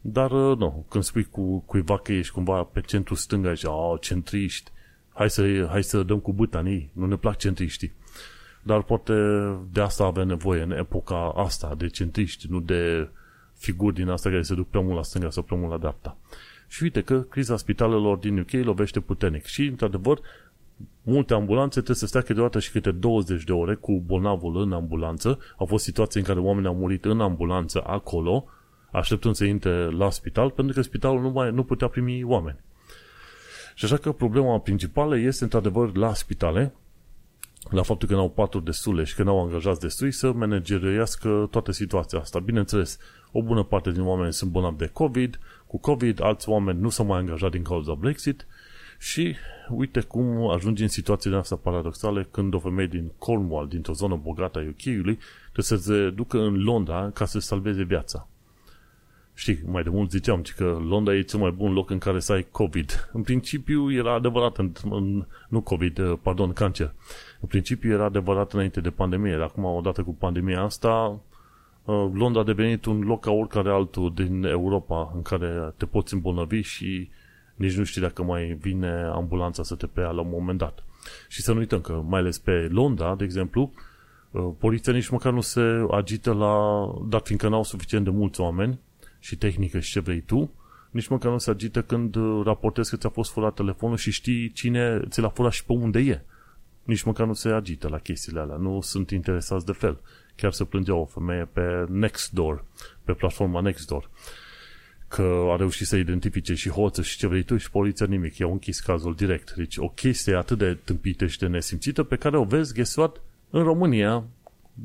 [0.01, 4.01] Dar, uh, nu, când spui cu cuiva că ești cumva pe centru stânga și, oh,
[4.01, 4.71] centriști,
[5.15, 7.93] hai să, hai să dăm cu băta în ei, nu ne plac centriștii
[8.63, 9.13] dar poate
[9.73, 13.09] de asta avea nevoie în epoca asta de centriști, nu de
[13.57, 16.17] figuri din asta care se duc prea mult la stânga sau prea mult la dreapta.
[16.69, 20.21] Și uite că criza spitalelor din UK lovește puternic și, într-adevăr,
[21.03, 25.39] multe ambulanțe trebuie să stea câteodată și câte 20 de ore cu bolnavul în ambulanță.
[25.57, 28.45] Au fost situații în care oamenii au murit în ambulanță acolo,
[28.91, 32.59] așteptând să intre la spital, pentru că spitalul nu, mai, nu putea primi oameni.
[33.75, 36.75] Și așa că problema principală este, într-adevăr, la spitale,
[37.71, 42.19] la faptul că n-au paturi destule și că n-au angajați destui să manageriască toată situația
[42.19, 42.39] asta.
[42.39, 42.99] Bineînțeles,
[43.33, 47.07] o bună parte din oameni sunt bolnavi de COVID, cu COVID alți oameni nu s-au
[47.07, 48.47] mai angajat din cauza Brexit
[49.01, 49.37] și
[49.69, 54.59] uite cum ajungi în situații asta paradoxale când o femeie din Cornwall, dintr-o zonă bogată
[54.59, 58.29] a UK-ului, trebuie să se ducă în Londra ca să salveze viața.
[59.35, 62.33] Știi, mai de mult ziceam că Londra e cel mai bun loc în care să
[62.33, 63.11] ai COVID.
[63.13, 66.93] În principiu era adevărat, în, în, nu COVID, pardon, cancer.
[67.41, 71.21] În principiu era adevărat înainte de pandemie, dar acum, odată cu pandemia asta,
[71.85, 76.15] uh, Londra a devenit un loc ca oricare altul din Europa în care te poți
[76.15, 77.09] îmbolnăvi și
[77.61, 80.85] nici nu știi dacă mai vine ambulanța să te preia la un moment dat.
[81.29, 83.73] Și să nu uităm că, mai ales pe Londra, de exemplu,
[84.31, 88.79] uh, poliția nici măcar nu se agită la, dat fiindcă n-au suficient de mulți oameni
[89.19, 90.51] și tehnică și ce vrei tu,
[90.91, 94.53] nici măcar nu se agită când uh, raportezi că ți-a fost furat telefonul și știi
[94.53, 96.25] cine ți l-a furat și pe unde e
[96.85, 100.01] nici măcar nu se agită la chestiile alea, nu sunt interesați de fel.
[100.37, 102.65] Chiar se plângea o femeie pe Nextdoor,
[103.05, 104.11] pe platforma Nextdoor,
[105.11, 108.39] că a reușit să identifice și hoță și ce vrei tu și poliția nimic.
[108.39, 109.53] I-au închis cazul direct.
[109.53, 113.21] Deci o chestie atât de tâmpită și de nesimțită pe care o vezi, guess what,
[113.51, 114.25] în România,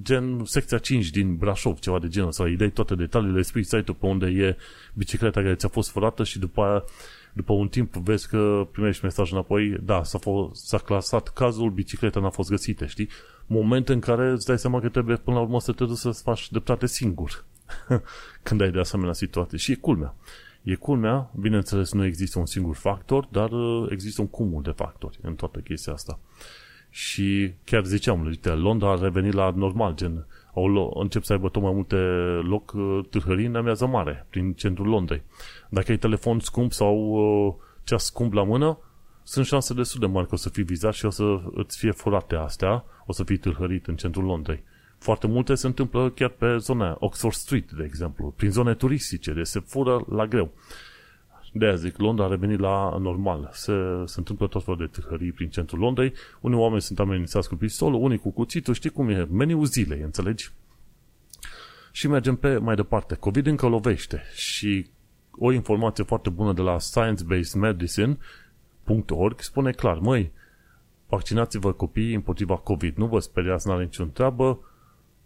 [0.02, 3.98] gen secția 5 din Brașov, ceva de genul, sau îi dai toate detaliile, spui site-ul
[4.00, 4.58] pe unde e
[4.94, 6.84] bicicleta care ți-a fost furată și după aia
[7.34, 12.20] după un timp vezi că primești mesaj înapoi, da, s-a, fost, s-a clasat cazul, bicicleta
[12.20, 13.10] n-a fost găsită, știi?
[13.46, 16.10] Moment în care îți dai seama că trebuie până la urmă să te duci să
[16.12, 17.46] faci dreptate singur
[18.44, 19.58] când ai de asemenea situație.
[19.58, 20.16] Și e culmea.
[20.64, 25.20] E culmea, bineînțeles nu există un singur factor, dar uh, există un cumul de factori
[25.22, 26.20] în toată chestia asta.
[26.90, 31.62] Și chiar ziceam, uite, Londra a revenit la normal, gen au încep să aibă tot
[31.62, 31.96] mai multe
[32.44, 35.24] loc uh, târhării în amiază mare, prin centrul Londrei.
[35.70, 37.54] Dacă ai telefon scump sau uh,
[37.84, 38.78] ceas scump la mână,
[39.24, 41.92] sunt șanse destul de mari că o să fii vizat și o să îți fie
[41.92, 44.64] furate astea, o să fii târhărit în centrul Londrei.
[44.98, 49.44] Foarte multe se întâmplă chiar pe zona Oxford Street, de exemplu, prin zone turistice, de
[49.44, 50.54] se fură la greu.
[51.58, 53.50] De aia zic, Londra a revenit la normal.
[53.54, 53.72] Se,
[54.06, 56.14] se întâmplă tot felul de târhării prin centrul Londrei.
[56.42, 58.74] Unii oameni sunt amenințați cu pistolul, unii cu cuțitul.
[58.74, 59.28] Știi cum e?
[59.32, 60.52] Meniul zilei, înțelegi?
[61.92, 63.16] Și mergem pe mai departe.
[63.16, 64.88] COVID încă lovește și
[65.38, 70.32] o informație foarte bună de la science-based-medicine.org spune clar, măi,
[71.08, 74.60] vaccinați-vă copiii împotriva COVID, nu vă speriați, n-are niciun treabă,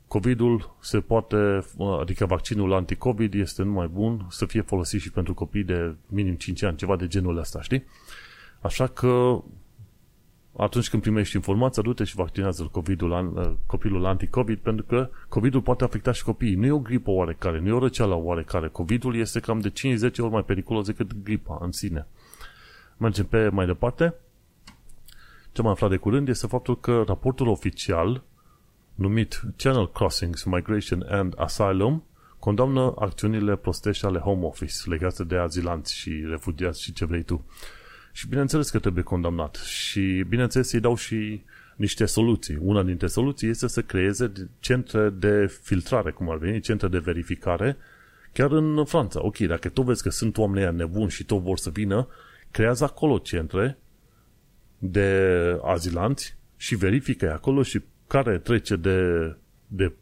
[0.09, 1.65] COVID-ul se poate,
[1.99, 6.63] adică vaccinul anti-COVID este numai bun să fie folosit și pentru copii de minim 5
[6.63, 7.83] ani, ceva de genul ăsta, știi?
[8.61, 9.43] Așa că
[10.57, 15.83] atunci când primești informația, du-te și vaccinează COVID-ul, uh, copilul anti-COVID, pentru că COVID-ul poate
[15.83, 16.55] afecta și copiii.
[16.55, 18.67] Nu e o gripă oarecare, nu e o răceală oarecare.
[18.67, 22.07] COVID-ul este cam de 5-10 ori mai periculos decât gripa în sine.
[22.97, 24.13] Mergem pe mai departe.
[25.51, 28.23] Ce am aflat de curând este faptul că raportul oficial
[28.99, 32.03] numit Channel Crossings, Migration and Asylum
[32.39, 37.45] condamnă acțiunile prostești ale Home Office legate de azilanți și refugiați și ce vrei tu.
[38.11, 39.55] Și bineînțeles că trebuie condamnat.
[39.55, 41.43] Și bineînțeles îi dau și
[41.75, 42.57] niște soluții.
[42.61, 47.77] Una dintre soluții este să creeze centre de filtrare, cum ar veni, centre de verificare,
[48.33, 49.25] chiar în Franța.
[49.25, 52.07] Ok, dacă tu vezi că sunt oameni nebuni și tot vor să vină,
[52.51, 53.77] creează acolo centre
[54.77, 58.99] de azilanți și verifică acolo și care trece de,
[59.67, 59.93] de,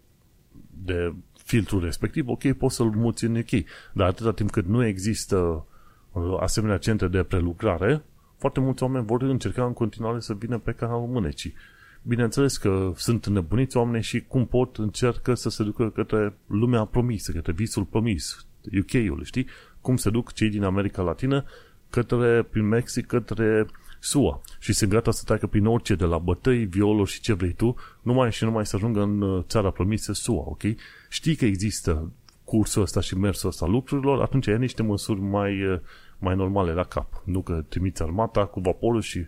[0.84, 3.64] de filtrul respectiv, ok, poți să-l muți în UK.
[3.94, 5.66] Dar atâta timp cât nu există
[6.12, 8.04] uh, asemenea centre de prelucrare,
[8.38, 11.54] foarte mulți oameni vor încerca în continuare să vină pe canalul mânecii.
[12.02, 17.32] Bineînțeles că sunt nebuniți oameni și cum pot încercă să se ducă către lumea promisă,
[17.32, 18.46] către visul promis,
[18.80, 19.48] UK-ul, știi?
[19.82, 21.46] Cum se duc cei din America Latină
[21.90, 23.66] către, prin Mexic, către
[24.08, 27.52] SUA și sunt gata să treacă prin orice, de la bătăi, violuri și ce vrei
[27.52, 30.62] tu, numai și numai să ajungă în uh, țara promisă SUA, ok?
[31.10, 32.12] Știi că există
[32.44, 35.80] cursul ăsta și mersul ăsta lucrurilor, atunci ai niște măsuri mai, uh,
[36.18, 37.22] mai normale la cap.
[37.24, 39.26] Nu că trimiți armata cu vaporul și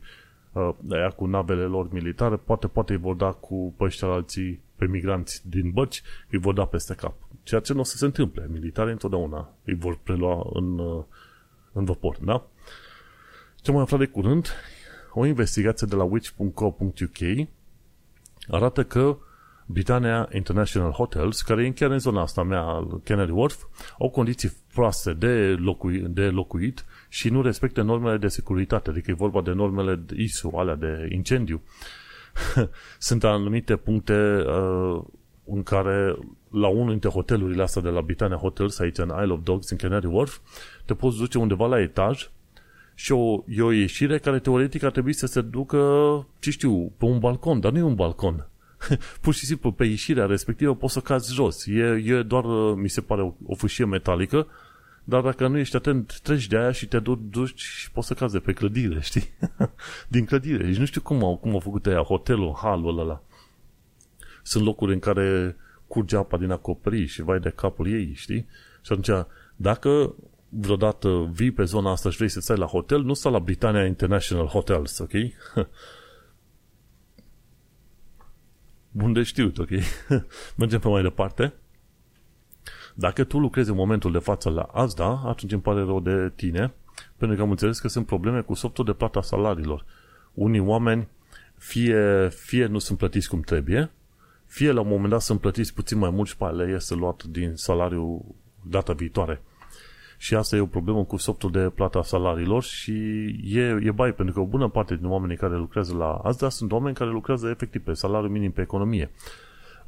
[0.51, 4.85] uh, aia cu navele lor militare, poate, poate îi vor da cu pe alții, pe
[4.85, 7.13] migranți din băci, îi vor da peste cap.
[7.43, 8.47] Ceea ce nu o să se întâmple.
[8.51, 11.03] Militarii întotdeauna îi vor prelua în, uh,
[11.71, 12.47] în vapor, da?
[13.61, 14.47] Ce mai aflat de curând,
[15.13, 17.47] o investigație de la witch.co.uk
[18.47, 19.17] arată că
[19.65, 23.63] Britannia International Hotels, care e chiar în zona asta mea, Canary Wharf,
[23.99, 29.13] au condiții proaste de, locui, de locuit și nu respectă normele de securitate, adică e
[29.13, 31.61] vorba de normele ISO, alea de incendiu.
[32.97, 35.01] Sunt anumite puncte uh,
[35.45, 36.17] în care
[36.51, 39.77] la unul dintre hotelurile astea de la Britannia Hotels, aici în Isle of Dogs, în
[39.77, 40.37] Canary Wharf,
[40.85, 42.29] te poți duce undeva la etaj
[42.99, 45.77] și o, e o ieșire care teoretic ar trebui să se ducă,
[46.39, 48.47] ce știu, pe un balcon, dar nu e un balcon.
[49.21, 51.65] Pur și simplu, pe ieșirea respectivă poți să cazi jos.
[51.65, 52.43] E, e doar,
[52.75, 54.47] mi se pare, o, o fâșie metalică,
[55.03, 58.33] dar dacă nu ești atent, treci de aia și te duci și poți să cazi
[58.33, 59.29] de pe clădire, știi?
[60.07, 60.63] Din clădire.
[60.63, 63.23] Deci nu știu cum au, cum au făcut aia, hotelul, halul ăla.
[64.43, 65.55] Sunt locuri în care
[65.87, 68.47] curge apa din acoperiș și vai de capul ei, știi?
[68.81, 69.25] Și atunci,
[69.55, 70.15] dacă
[70.49, 73.85] vreodată vii pe zona asta și vrei să stai la hotel, nu stai la Britannia
[73.85, 75.11] International Hotels, ok?
[78.91, 79.69] Bun de știut, ok?
[80.57, 81.53] Mergem pe mai departe.
[82.95, 86.73] Dacă tu lucrezi în momentul de față la Asda, atunci îmi pare rău de tine,
[87.17, 89.85] pentru că am înțeles că sunt probleme cu softul de plata salariilor.
[90.33, 91.07] Unii oameni
[91.57, 93.91] fie, fie nu sunt plătiți cum trebuie,
[94.45, 97.23] fie la un moment dat sunt plătiți puțin mai mult și pe ale este luat
[97.23, 98.35] din salariul
[98.69, 99.41] data viitoare.
[100.21, 102.91] Și asta e o problemă cu softul de plata salariilor și
[103.43, 106.71] e, e bai, pentru că o bună parte din oamenii care lucrează la asta sunt
[106.71, 109.11] oameni care lucrează efectiv pe salariul minim pe economie.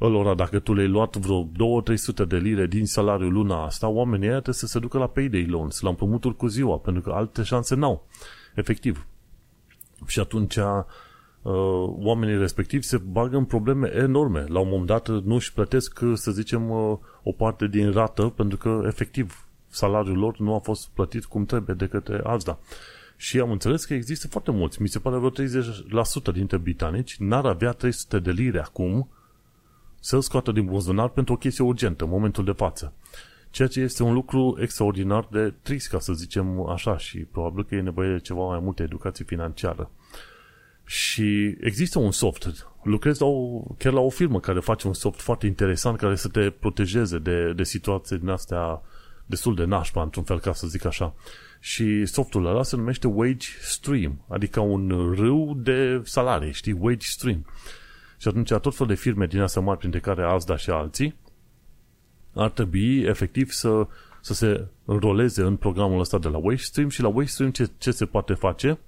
[0.00, 4.34] Ălora, dacă tu le-ai luat vreo 2-300 de lire din salariul luna asta, oamenii ăia
[4.34, 7.74] trebuie să se ducă la payday loans, la împrumuturi cu ziua, pentru că alte șanse
[7.74, 8.06] n-au.
[8.54, 9.06] Efectiv.
[10.06, 10.84] Și atunci uh,
[11.98, 14.44] oamenii respectivi se bagă în probleme enorme.
[14.48, 18.58] La un moment dat nu își plătesc, să zicem, uh, o parte din rată, pentru
[18.58, 22.58] că, efectiv, salariul lor nu a fost plătit cum trebuie de către Asda.
[23.16, 27.44] Și am înțeles că există foarte mulți, mi se pare vreo 30% dintre britanici n-ar
[27.44, 29.08] avea 300 de lire acum
[30.00, 32.92] să scoată din buzunar pentru o chestie urgentă în momentul de față.
[33.50, 37.74] Ceea ce este un lucru extraordinar de trist, ca să zicem așa, și probabil că
[37.74, 39.90] e nevoie de ceva mai multă educație financiară.
[40.84, 45.20] Și există un soft, lucrez la o, chiar la o firmă care face un soft
[45.20, 48.82] foarte interesant care să te protejeze de, de situații din astea
[49.26, 51.14] destul de nașpa, într-un fel, ca să zic așa.
[51.60, 57.46] Și softul ăla se numește Wage Stream, adică un râu de salarii, știi, Wage Stream.
[58.16, 61.14] Și atunci tot fel de firme din astea mari, printre care Asda și alții,
[62.34, 63.86] ar trebui efectiv să,
[64.20, 68.06] să se înroleze în programul ăsta de la WageStream și la WageStream ce, ce se
[68.06, 68.78] poate face?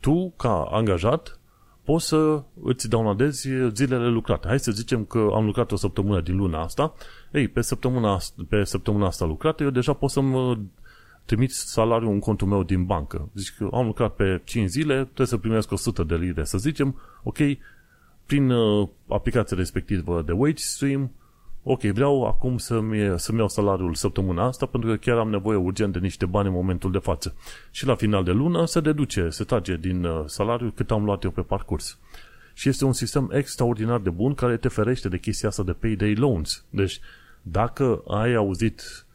[0.00, 1.40] Tu, ca angajat,
[1.84, 4.48] poți să îți downloadezi zilele lucrate.
[4.48, 6.94] Hai să zicem că am lucrat o săptămână din luna asta.
[7.32, 8.18] Ei, pe săptămâna,
[8.48, 10.58] pe săptămâna asta lucrată, eu deja pot să-mi
[11.24, 13.28] trimit salariul în contul meu din bancă.
[13.34, 16.44] Zic că am lucrat pe 5 zile, trebuie să primesc 100 de lire.
[16.44, 17.36] Să zicem, ok,
[18.26, 21.10] prin uh, aplicația respectivă de WageStream,
[21.62, 25.92] ok, vreau acum să-mi, să-mi iau salariul săptămâna asta pentru că chiar am nevoie urgent
[25.92, 27.34] de niște bani în momentul de față.
[27.70, 31.22] Și la final de lună se deduce, se trage din uh, salariu cât am luat
[31.22, 31.98] eu pe parcurs.
[32.54, 36.14] Și este un sistem extraordinar de bun care te ferește de chestia asta de payday
[36.14, 36.64] loans.
[36.70, 37.00] Deci,
[37.42, 39.06] dacă ai auzit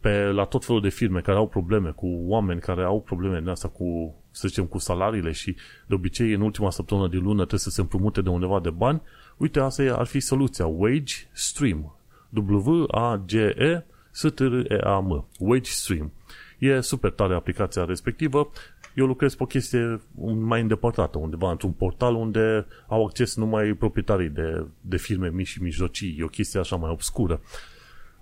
[0.00, 3.48] pe, la tot felul de firme care au probleme, cu oameni care au probleme din
[3.48, 7.60] asta cu, să zicem, cu salariile și de obicei în ultima săptămână din lună trebuie
[7.60, 9.02] să se împrumute de undeva de bani,
[9.36, 10.66] uite, asta ar fi soluția.
[10.66, 11.96] Wage Stream.
[12.30, 13.84] W-A-G-E
[14.16, 15.28] S-T-R-E-A-M.
[15.38, 16.12] Wage Stream.
[16.58, 18.50] E super tare aplicația respectivă.
[18.96, 20.00] Eu lucrez pe o chestie
[20.38, 25.62] mai îndepărtată, undeva într-un portal unde au acces numai proprietarii de, de firme mici și
[25.62, 26.16] mijlocii.
[26.18, 27.40] E o chestie așa mai obscură.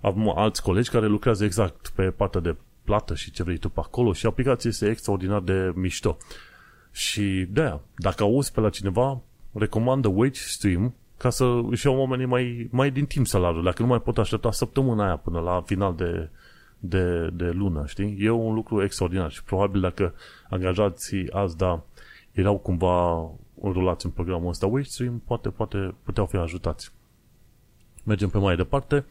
[0.01, 3.79] Avem alți colegi care lucrează exact pe partea de plată și ce vrei tu pe
[3.83, 6.17] acolo și aplicația este extraordinar de mișto.
[6.91, 9.21] Și de dacă auzi pe la cineva,
[9.53, 13.87] recomandă Wage Stream ca să își iau oamenii mai, mai din timp salariul, dacă nu
[13.87, 16.29] mai pot aștepta săptămâna aia până la final de,
[16.79, 18.17] de, de lună, știi?
[18.19, 20.13] E un lucru extraordinar și probabil dacă
[20.49, 21.83] angajații azi, da,
[22.31, 23.29] erau cumva
[23.61, 26.91] înrolați în programul ăsta Wavestream, poate, poate puteau fi ajutați.
[28.03, 29.05] Mergem pe mai departe.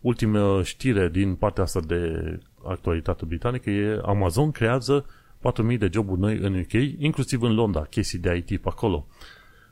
[0.00, 5.06] Ultima știre din partea asta de actualitate britanică e Amazon creează
[5.72, 9.06] 4.000 de joburi noi în UK, inclusiv în Londra, chestii de IT pe acolo.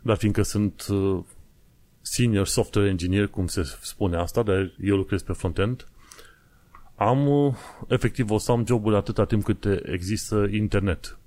[0.03, 1.25] Dar fiindcă sunt uh,
[2.01, 5.89] senior software engineer, cum se spune asta, dar eu lucrez pe frontend,
[7.03, 7.55] am, uh,
[7.89, 11.19] efectiv, o să am joburi atâta timp cât există internet.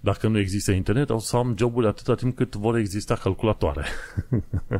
[0.00, 3.84] Dacă nu există internet, o să am joburi atâta timp cât vor exista calculatoare.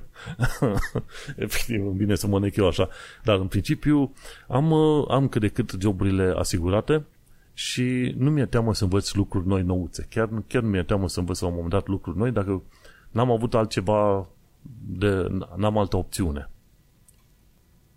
[1.36, 2.88] efectiv, bine să mănânc eu așa.
[3.22, 4.12] Dar, în principiu,
[4.48, 7.04] am, uh, am cât de cât joburile asigurate
[7.54, 10.06] și nu mi-e teamă să învăț lucruri noi nouțe.
[10.10, 12.62] Chiar, chiar nu mi-e teamă să învăț la un moment dat lucruri noi dacă
[13.10, 14.28] n-am avut altceva
[14.86, 15.26] de,
[15.56, 16.48] n-am altă opțiune.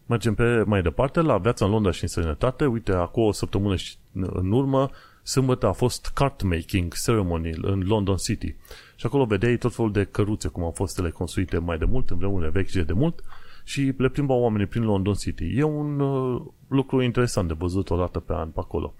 [0.07, 2.65] Mergem pe mai departe la viața în Londra și în sănătate.
[2.65, 3.75] Uite, acum o săptămână
[4.13, 4.89] în urmă,
[5.23, 8.55] sâmbătă a fost cart making ceremony în London City.
[8.95, 12.09] Și acolo vedeai tot felul de căruțe, cum au fost ele construite mai de mult,
[12.09, 13.23] în vremurile vechi de mult,
[13.63, 15.57] și le plimbau oamenii prin London City.
[15.57, 18.93] E un uh, lucru interesant de văzut o dată pe an pe acolo.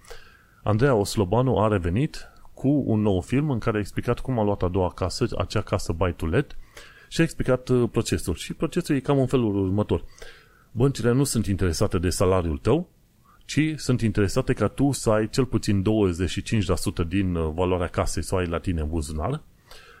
[0.62, 4.62] Andreea Oslobanu a revenit cu un nou film în care a explicat cum a luat
[4.62, 6.56] a doua casă, acea casă Buy to Let,
[7.08, 8.34] și a explicat uh, procesul.
[8.34, 10.04] Și procesul e cam în felul următor.
[10.78, 12.88] Băncile nu sunt interesate de salariul tău,
[13.44, 15.84] ci sunt interesate ca tu să ai cel puțin
[17.04, 19.42] 25% din uh, valoarea casei să o ai la tine în buzunar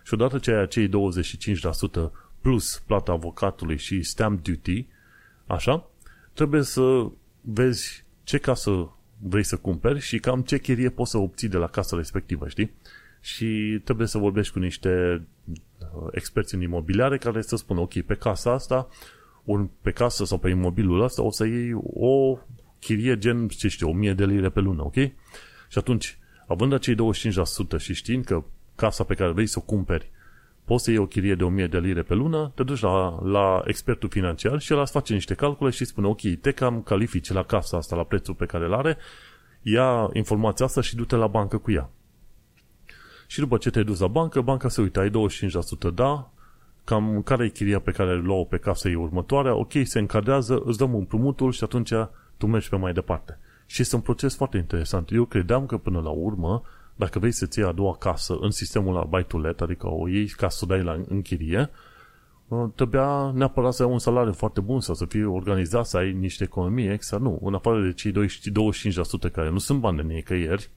[0.04, 0.90] și odată ce ai acei 25%
[2.40, 4.86] plus plata avocatului și stamp duty,
[5.46, 5.90] așa,
[6.32, 7.10] trebuie să
[7.40, 11.66] vezi ce casă vrei să cumperi și cam ce chirie poți să obții de la
[11.66, 12.74] casa respectivă, știi?
[13.20, 18.14] Și trebuie să vorbești cu niște uh, experți în imobiliare care să spună, ok, pe
[18.14, 18.88] casa asta,
[19.50, 22.38] ori pe casă sau pe imobilul ăsta o să iei o
[22.78, 24.94] chirie gen, ce știu, 1000 de lire pe lună, ok?
[25.68, 28.44] Și atunci, având acei 25% și știind că
[28.74, 30.10] casa pe care vrei să o cumperi
[30.68, 33.62] poți să iei o chirie de 1000 de lire pe lună, te duci la, la
[33.64, 37.42] expertul financiar și el îți face niște calcule și spune, ok, te cam califici la
[37.42, 38.96] casa asta, la prețul pe care îl are,
[39.62, 41.90] ia informația asta și du-te la bancă cu ea.
[43.26, 46.32] Și după ce te-ai dus la bancă, banca se uită, ai 25%, da,
[46.88, 50.78] cam care e chiria pe care luau pe casă e următoarea, ok, se încadrează, îți
[50.78, 51.92] dăm împrumutul și atunci
[52.36, 53.38] tu mergi pe mai departe.
[53.66, 55.12] Și este un proces foarte interesant.
[55.12, 56.62] Eu credeam că până la urmă,
[56.96, 60.08] dacă vrei să-ți iei a doua casă în sistemul la buy to let, adică o
[60.08, 61.70] iei ca să o dai la închirie,
[62.48, 66.12] uh, trebuia neapărat să ai un salariu foarte bun sau să fii organizat, să ai
[66.12, 67.18] niște economii extra.
[67.18, 70.70] Nu, în afară de cei 25% care nu sunt bani de nicăieri,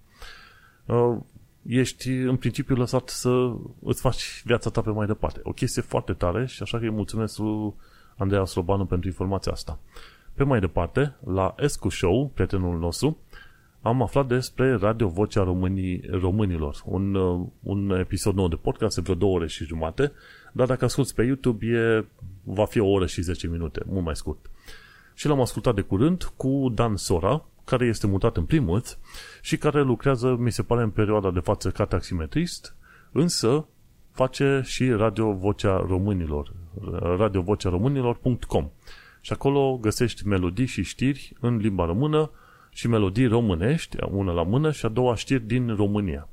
[0.85, 1.17] uh,
[1.65, 3.53] ești în principiu lăsat să
[3.83, 5.39] îți faci viața ta pe mai departe.
[5.43, 7.73] O chestie foarte tare și așa că îi mulțumesc lui
[8.17, 9.79] Andreea Slobanu pentru informația asta.
[10.33, 13.17] Pe mai departe, la Escu Show, prietenul nostru,
[13.81, 16.81] am aflat despre Radio Vocea Românii, Românilor.
[16.85, 20.11] Un, uh, un episod nou de podcast, vreo două ore și jumate,
[20.51, 22.05] dar dacă asculti pe YouTube, e,
[22.43, 24.49] va fi o oră și 10 minute, mult mai scurt.
[25.13, 28.89] Și l-am ascultat de curând cu Dan Sora, care este mutat în Plymouth
[29.41, 32.75] și care lucrează, mi se pare, în perioada de față ca taximetrist,
[33.11, 33.65] însă
[34.11, 36.53] face și Radio Vocea Românilor,
[37.17, 37.69] radiovocea
[39.21, 42.31] Și acolo găsești melodii și știri în limba română
[42.69, 46.27] și melodii românești, una la mână și a doua știri din România.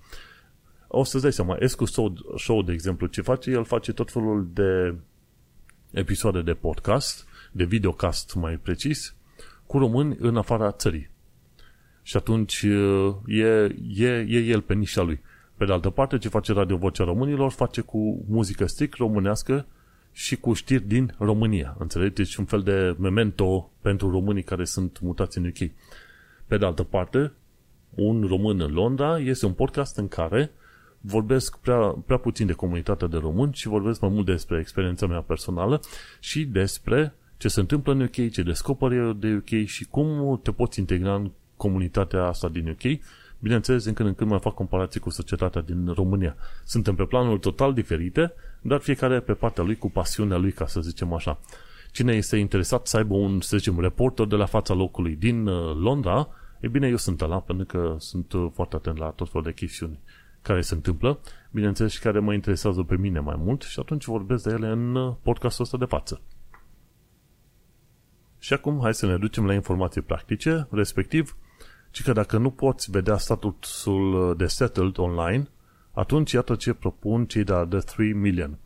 [0.88, 1.84] O să-ți dai seama, Escu
[2.36, 3.50] Show, de exemplu, ce face?
[3.50, 4.94] El face tot felul de
[5.90, 9.16] episoade de podcast, de videocast mai precis,
[9.66, 11.10] cu români în afara țării.
[12.08, 12.62] Și atunci
[13.26, 15.20] e, e, e el pe nișa lui.
[15.56, 19.66] Pe de altă parte, ce face Radio Vocea Românilor face cu muzică strict românească
[20.12, 21.76] și cu știri din România.
[21.78, 22.16] Înțelegeți?
[22.16, 25.70] Deci un fel de memento pentru românii care sunt mutați în UK.
[26.46, 27.32] Pe de altă parte,
[27.94, 30.50] un român în Londra este un podcast în care
[31.00, 35.20] vorbesc prea, prea puțin de comunitatea de români și vorbesc mai mult despre experiența mea
[35.20, 35.80] personală
[36.20, 40.78] și despre ce se întâmplă în UK, ce descoperi de UK și cum te poți
[40.78, 43.00] integra în comunitatea asta din UK.
[43.38, 46.36] Bineînțeles, în când în când mai fac comparații cu societatea din România.
[46.64, 50.80] Suntem pe planuri total diferite, dar fiecare pe partea lui cu pasiunea lui, ca să
[50.80, 51.38] zicem așa.
[51.92, 55.76] Cine este interesat să aibă un, să zicem, reporter de la fața locului din uh,
[55.76, 56.28] Londra,
[56.60, 59.52] e bine, eu sunt ăla, pentru că sunt uh, foarte atent la tot felul de
[59.52, 59.98] chestiuni
[60.42, 64.44] care se întâmplă, bineînțeles și care mă interesează pe mine mai mult și atunci vorbesc
[64.44, 66.20] de ele în uh, podcastul ăsta de față.
[68.38, 71.36] Și acum hai să ne ducem la informații practice, respectiv,
[71.98, 75.48] ci că dacă nu poți vedea statusul de settled online,
[75.92, 78.58] atunci iată ce propun cei de la The 3 Million.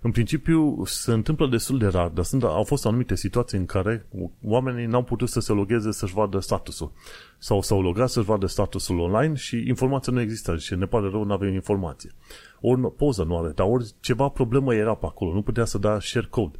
[0.00, 4.06] În principiu se întâmplă destul de rar, dar sunt, au fost anumite situații în care
[4.44, 6.92] oamenii n-au putut să se logheze să-și vadă statusul.
[7.38, 11.24] Sau s-au logat să-și vadă statusul online și informația nu există și ne pare rău,
[11.24, 12.10] nu avem informație.
[12.60, 16.00] Ori poză nu are, dar ori ceva problemă era pe acolo, nu putea să da
[16.00, 16.58] share code.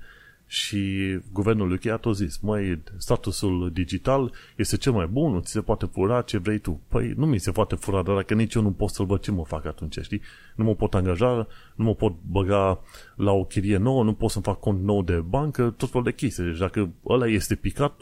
[0.50, 5.50] Și guvernul UK a tot zis, măi, statusul digital este cel mai bun, nu ți
[5.50, 6.80] se poate fura ce vrei tu.
[6.88, 9.30] Păi nu mi se poate fura, dar dacă nici eu nu pot să-l văd, ce
[9.30, 10.20] mă fac atunci, știi?
[10.54, 12.80] Nu mă pot angaja, nu mă pot băga
[13.16, 16.12] la o chirie nouă, nu pot să-mi fac cont nou de bancă, tot felul de
[16.12, 16.44] chestii.
[16.44, 18.00] Deci dacă ăla este picat,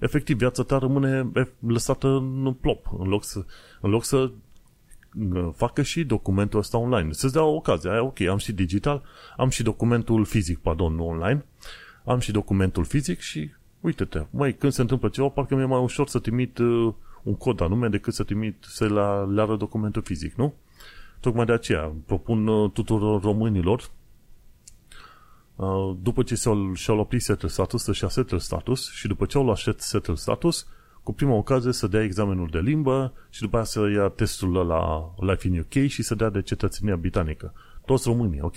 [0.00, 1.30] efectiv viața ta rămâne
[1.66, 3.44] lăsată în plop, în loc să,
[3.80, 7.12] în loc să uh, facă și documentul ăsta online.
[7.12, 9.02] Să-ți dea ocazia, ok, am și digital,
[9.36, 11.44] am și documentul fizic, pardon, nu online,
[12.06, 13.50] am și documentul fizic și
[13.80, 17.60] uite-te, mai când se întâmplă ceva, parcă mi-e mai ușor să trimit uh, un cod
[17.60, 20.54] anume decât să trimit, să la, leară documentul fizic, nu?
[21.20, 23.90] Tocmai de aceea propun uh, tuturor românilor
[25.56, 29.36] uh, după ce și-au, și-au luat settle status, să-și ia settle status și după ce
[29.36, 30.66] au luat settle status,
[31.02, 35.12] cu prima ocazie să dea examenul de limbă și după aceea să ia testul la
[35.20, 37.52] Life in UK și să dea de cetățenia britanică.
[37.84, 38.54] Toți românii, ok?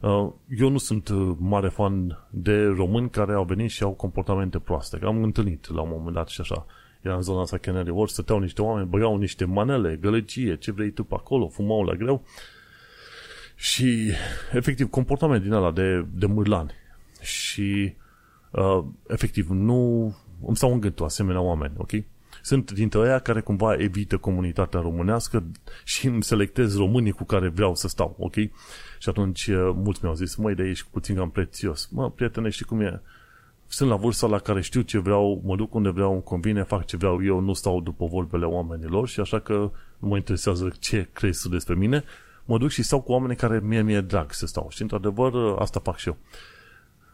[0.00, 4.58] Uh, eu nu sunt uh, mare fan de români care au venit și au comportamente
[4.58, 4.98] proaste.
[5.02, 6.66] Am întâlnit la un moment dat și așa.
[7.00, 10.90] Era în zona asta Canary Wharf, stăteau niște oameni, băgau niște manele, gălăgie, ce vrei
[10.90, 12.24] tu pe acolo, fumau la greu.
[13.54, 14.10] Și,
[14.52, 16.72] efectiv, comportament din ăla de, de mârlani.
[17.20, 17.94] Și,
[18.50, 20.04] uh, efectiv, nu
[20.46, 21.90] îmi stau în gândul asemenea oameni, ok?
[22.42, 25.44] Sunt dintre aia care cumva evită comunitatea românească
[25.84, 28.34] și îmi selectez românii cu care vreau să stau, ok?
[29.00, 31.88] Și atunci uh, mulți mi-au zis, măi, de ești puțin cam prețios.
[31.92, 33.02] Mă, prietene, știi cum e?
[33.66, 36.84] Sunt la vârsta la care știu ce vreau, mă duc unde vreau, îmi convine, fac
[36.84, 41.08] ce vreau eu, nu stau după vorbele oamenilor și așa că nu mă interesează ce
[41.12, 42.04] crezi despre mine,
[42.44, 44.66] mă duc și stau cu oameni care mie mi-e drag să stau.
[44.70, 46.16] Și într-adevăr, uh, asta fac și eu.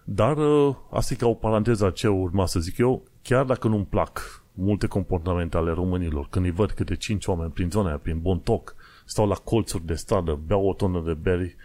[0.05, 3.69] Dar uh, asta e ca o paranteză a ce urma să zic eu, chiar dacă
[3.69, 7.99] nu-mi plac multe comportamente ale românilor, când îi văd câte cinci oameni prin zona aia,
[7.99, 8.75] prin Bontoc,
[9.05, 11.57] stau la colțuri de stradă, beau o tonă de beri,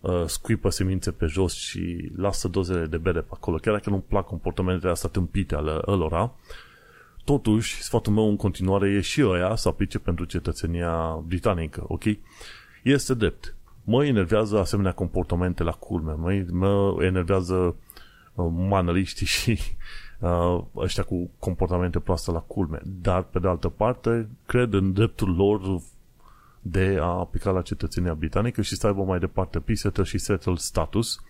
[0.00, 4.04] uh, scuipă semințe pe jos și lasă dozele de bere pe acolo, chiar dacă nu-mi
[4.08, 6.32] plac comportamentele astea tâmpite ale ălora,
[7.24, 12.02] totuși, sfatul meu în continuare e și ăia să aplice pentru cetățenia britanică, ok?
[12.82, 13.54] Este drept.
[13.84, 17.76] Mă enervează asemenea comportamente la culme, mă, mă enervează
[18.34, 19.58] uh, manăliștii și
[20.18, 22.80] uh, ăștia cu comportamente proaste la culme.
[22.84, 25.80] Dar, pe de altă parte, cred în dreptul lor
[26.60, 31.20] de a aplica la cetățenia britanică și să aibă mai departe pre și settled status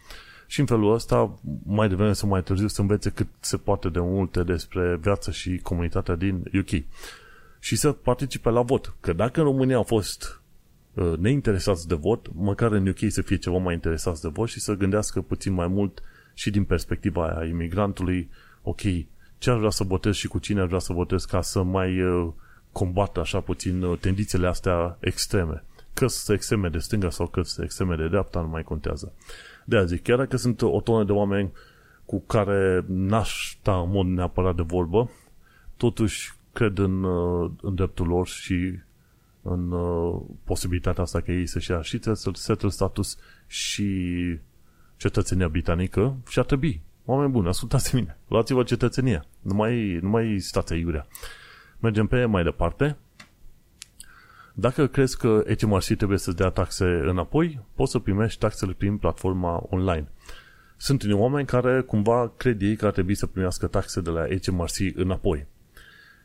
[0.50, 4.00] și în felul ăsta, mai devreme sau mai târziu, să învețe cât se poate de
[4.00, 6.82] multe despre viața și comunitatea din UK.
[7.58, 8.94] Și să participe la vot.
[9.00, 10.40] Că dacă în România au fost
[10.94, 14.60] uh, neinteresați de vot, măcar în UK să fie ceva mai interesați de vot și
[14.60, 16.02] să gândească puțin mai mult
[16.34, 18.30] și din perspectiva aia imigrantului,
[18.62, 18.80] ok,
[19.38, 22.02] ce ar vrea să votez și cu cine ar vrea să votez ca să mai
[22.02, 22.32] uh,
[22.72, 25.64] combată așa puțin uh, tendințele astea extreme.
[25.94, 29.12] Că sunt extreme de stânga sau că sunt extreme de dreapta, nu mai contează.
[29.64, 31.52] De azi, chiar dacă sunt o tonă de oameni
[32.04, 35.10] cu care n-aș sta în mod neapărat de vorbă,
[35.76, 38.78] totuși cred în, uh, în dreptul lor și
[39.42, 42.00] în uh, posibilitatea asta că ei să-și ia și
[42.32, 43.88] settle status și
[44.96, 46.80] cetățenia britanică și ar trebui.
[47.04, 51.06] Oameni buni, ascultați mine, luați-vă cetățenia, nu mai, nu mai stați aiurea.
[51.80, 52.96] Mergem pe mai departe.
[54.54, 59.66] Dacă crezi că HMRC trebuie să dea taxe înapoi, poți să primești taxele prin platforma
[59.70, 60.08] online.
[60.76, 64.26] Sunt unii oameni care cumva cred ei că ar trebui să primească taxe de la
[64.44, 65.46] HMRC înapoi.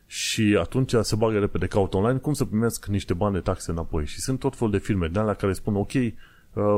[0.06, 4.06] Și atunci se bagă repede caut online cum să primesc niște bani de taxe înapoi.
[4.06, 6.14] Și sunt tot fel de firme de alea care spun ok, uh,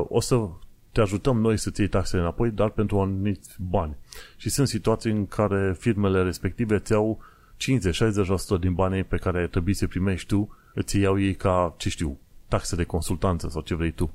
[0.08, 0.48] o să
[0.92, 3.98] te ajutăm noi să-ți iei taxele înapoi, dar pentru anumiți bani.
[4.36, 7.20] Și sunt situații în care firmele respective îți iau
[7.58, 12.18] 50-60% din banii pe care trebuie să primești tu, îți iau ei ca, ce știu,
[12.48, 14.14] taxe de consultanță sau ce vrei tu.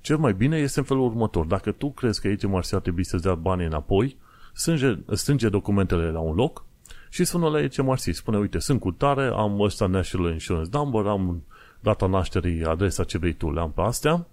[0.00, 1.46] Cel mai bine este în felul următor.
[1.46, 4.16] Dacă tu crezi că aici Marsia trebuie să-ți dea banii înapoi,
[4.52, 6.64] strânge, strânge documentele la un loc
[7.08, 8.14] și sună la HMRC.
[8.14, 11.42] Spune, uite, sunt cu tare, am ăsta National Insurance Number, am
[11.80, 14.26] data nașterii, adresa ce vrei tu, le-am pe astea.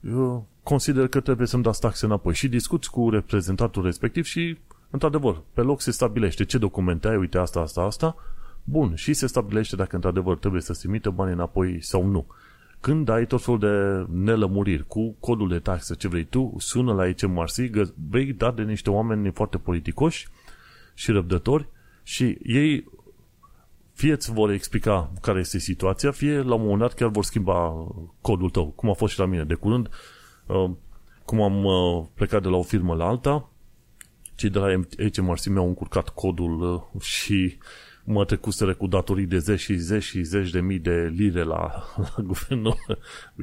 [0.00, 4.58] Eu consider că trebuie să-mi dați taxe înapoi și discuți cu reprezentantul respectiv și,
[4.90, 8.16] într-adevăr, pe loc se stabilește ce documente ai, uite asta, asta, asta,
[8.64, 12.26] bun, și se stabilește dacă într-adevăr trebuie să-ți trimită banii înapoi sau nu.
[12.80, 17.12] Când ai tot felul de nelămuriri cu codul de taxe, ce vrei tu, sună la
[17.12, 17.54] HMRC,
[18.08, 20.28] vei da de niște oameni foarte politicoși
[20.94, 21.68] și răbdători
[22.02, 22.88] și ei
[23.92, 27.86] fie îți vor explica care este situația, fie la un moment dat chiar vor schimba
[28.20, 29.44] codul tău, cum a fost și la mine.
[29.44, 29.88] De curând,
[30.46, 30.70] uh,
[31.24, 33.48] cum am uh, plecat de la o firmă la alta,
[34.40, 34.80] cei de la
[35.14, 36.60] HMRC mi-au încurcat codul
[36.94, 37.58] uh, și
[38.04, 41.84] mă trecuseră cu datorii de zeci și zeci și zeci de mii de lire la,
[42.16, 42.76] la guvernul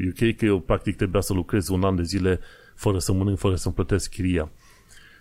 [0.07, 2.39] UK, că eu practic trebuia să lucrez un an de zile
[2.75, 4.51] fără să mănânc, fără să-mi plătesc chiria.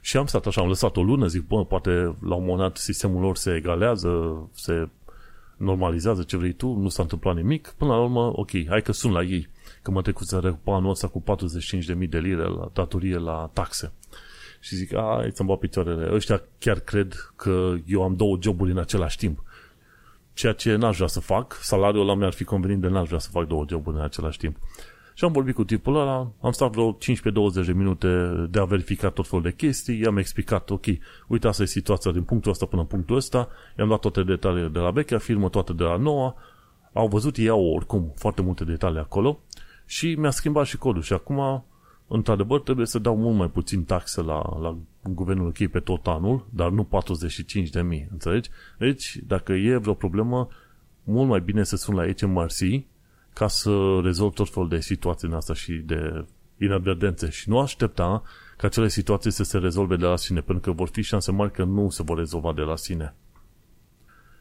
[0.01, 2.77] Și am stat așa, am lăsat o lună, zic, bă, poate la un moment dat
[2.77, 4.11] sistemul lor se egalează,
[4.53, 4.89] se
[5.57, 9.13] normalizează ce vrei tu, nu s-a întâmplat nimic, până la urmă, ok, hai că sun
[9.13, 9.49] la ei,
[9.83, 13.93] că mă trecuseră pe anul ăsta cu 45.000 de lire la datorie la taxe.
[14.67, 16.15] Și zic, a, să-mi bag picioarele.
[16.15, 19.43] Ăștia chiar cred că eu am două joburi în același timp.
[20.33, 23.29] Ceea ce n-aș vrea să fac, salariul ăla mi-ar fi convenit de n-aș vrea să
[23.31, 24.57] fac două joburi în același timp.
[25.15, 26.97] Și am vorbit cu tipul ăla, am stat vreo
[27.63, 28.09] 15-20 de minute
[28.51, 30.85] de a verifica tot felul de chestii, i-am explicat, ok,
[31.27, 33.49] uite, asta e situația din punctul ăsta până în punctul ăsta,
[33.79, 36.35] i-am dat toate detaliile de la vechea firmă, toate de la noua,
[36.93, 39.41] au văzut, ei au oricum foarte multe detalii acolo
[39.85, 41.65] și mi-a schimbat și codul și acum,
[42.09, 46.47] într-adevăr, trebuie să dau mult mai puțin taxe la, la guvernul UK pe tot anul,
[46.51, 48.51] dar nu 45 de mii, înțelegi?
[48.79, 50.49] Deci, dacă e vreo problemă,
[51.05, 52.85] mult mai bine să sun la HMRC
[53.33, 56.25] ca să rezolv tot felul de situații în asta și de
[56.59, 58.23] inadvertențe și nu aștepta
[58.57, 61.53] ca acele situații să se rezolve de la sine, pentru că vor fi șanse mari
[61.53, 63.15] că nu se vor rezolva de la sine.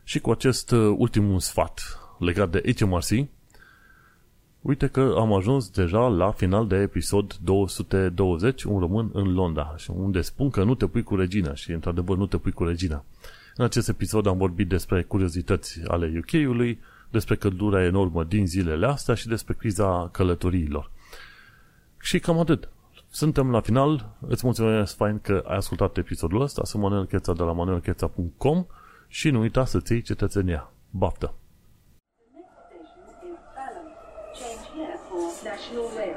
[0.04, 3.28] Și cu acest uh, ultim sfat legat de HMRC,
[4.66, 10.22] uite că am ajuns deja la final de episod 220, un român în Londra, unde
[10.22, 13.04] spun că nu te pui cu regina și într-adevăr nu te pui cu regina.
[13.56, 19.16] În acest episod am vorbit despre curiozități ale UK-ului, despre căldura enormă din zilele astea
[19.16, 20.92] și despre criza călătoriilor.
[22.00, 22.70] Și cam atât.
[23.10, 24.16] Suntem la final.
[24.28, 26.64] Îți mulțumesc fain că ai ascultat episodul ăsta.
[26.64, 28.66] Sunt Manuel Cheța de la manuelcheța.com
[29.08, 30.72] și nu uita să-ți iei cetățenia.
[30.90, 31.34] Baftă!
[35.76, 36.16] No 有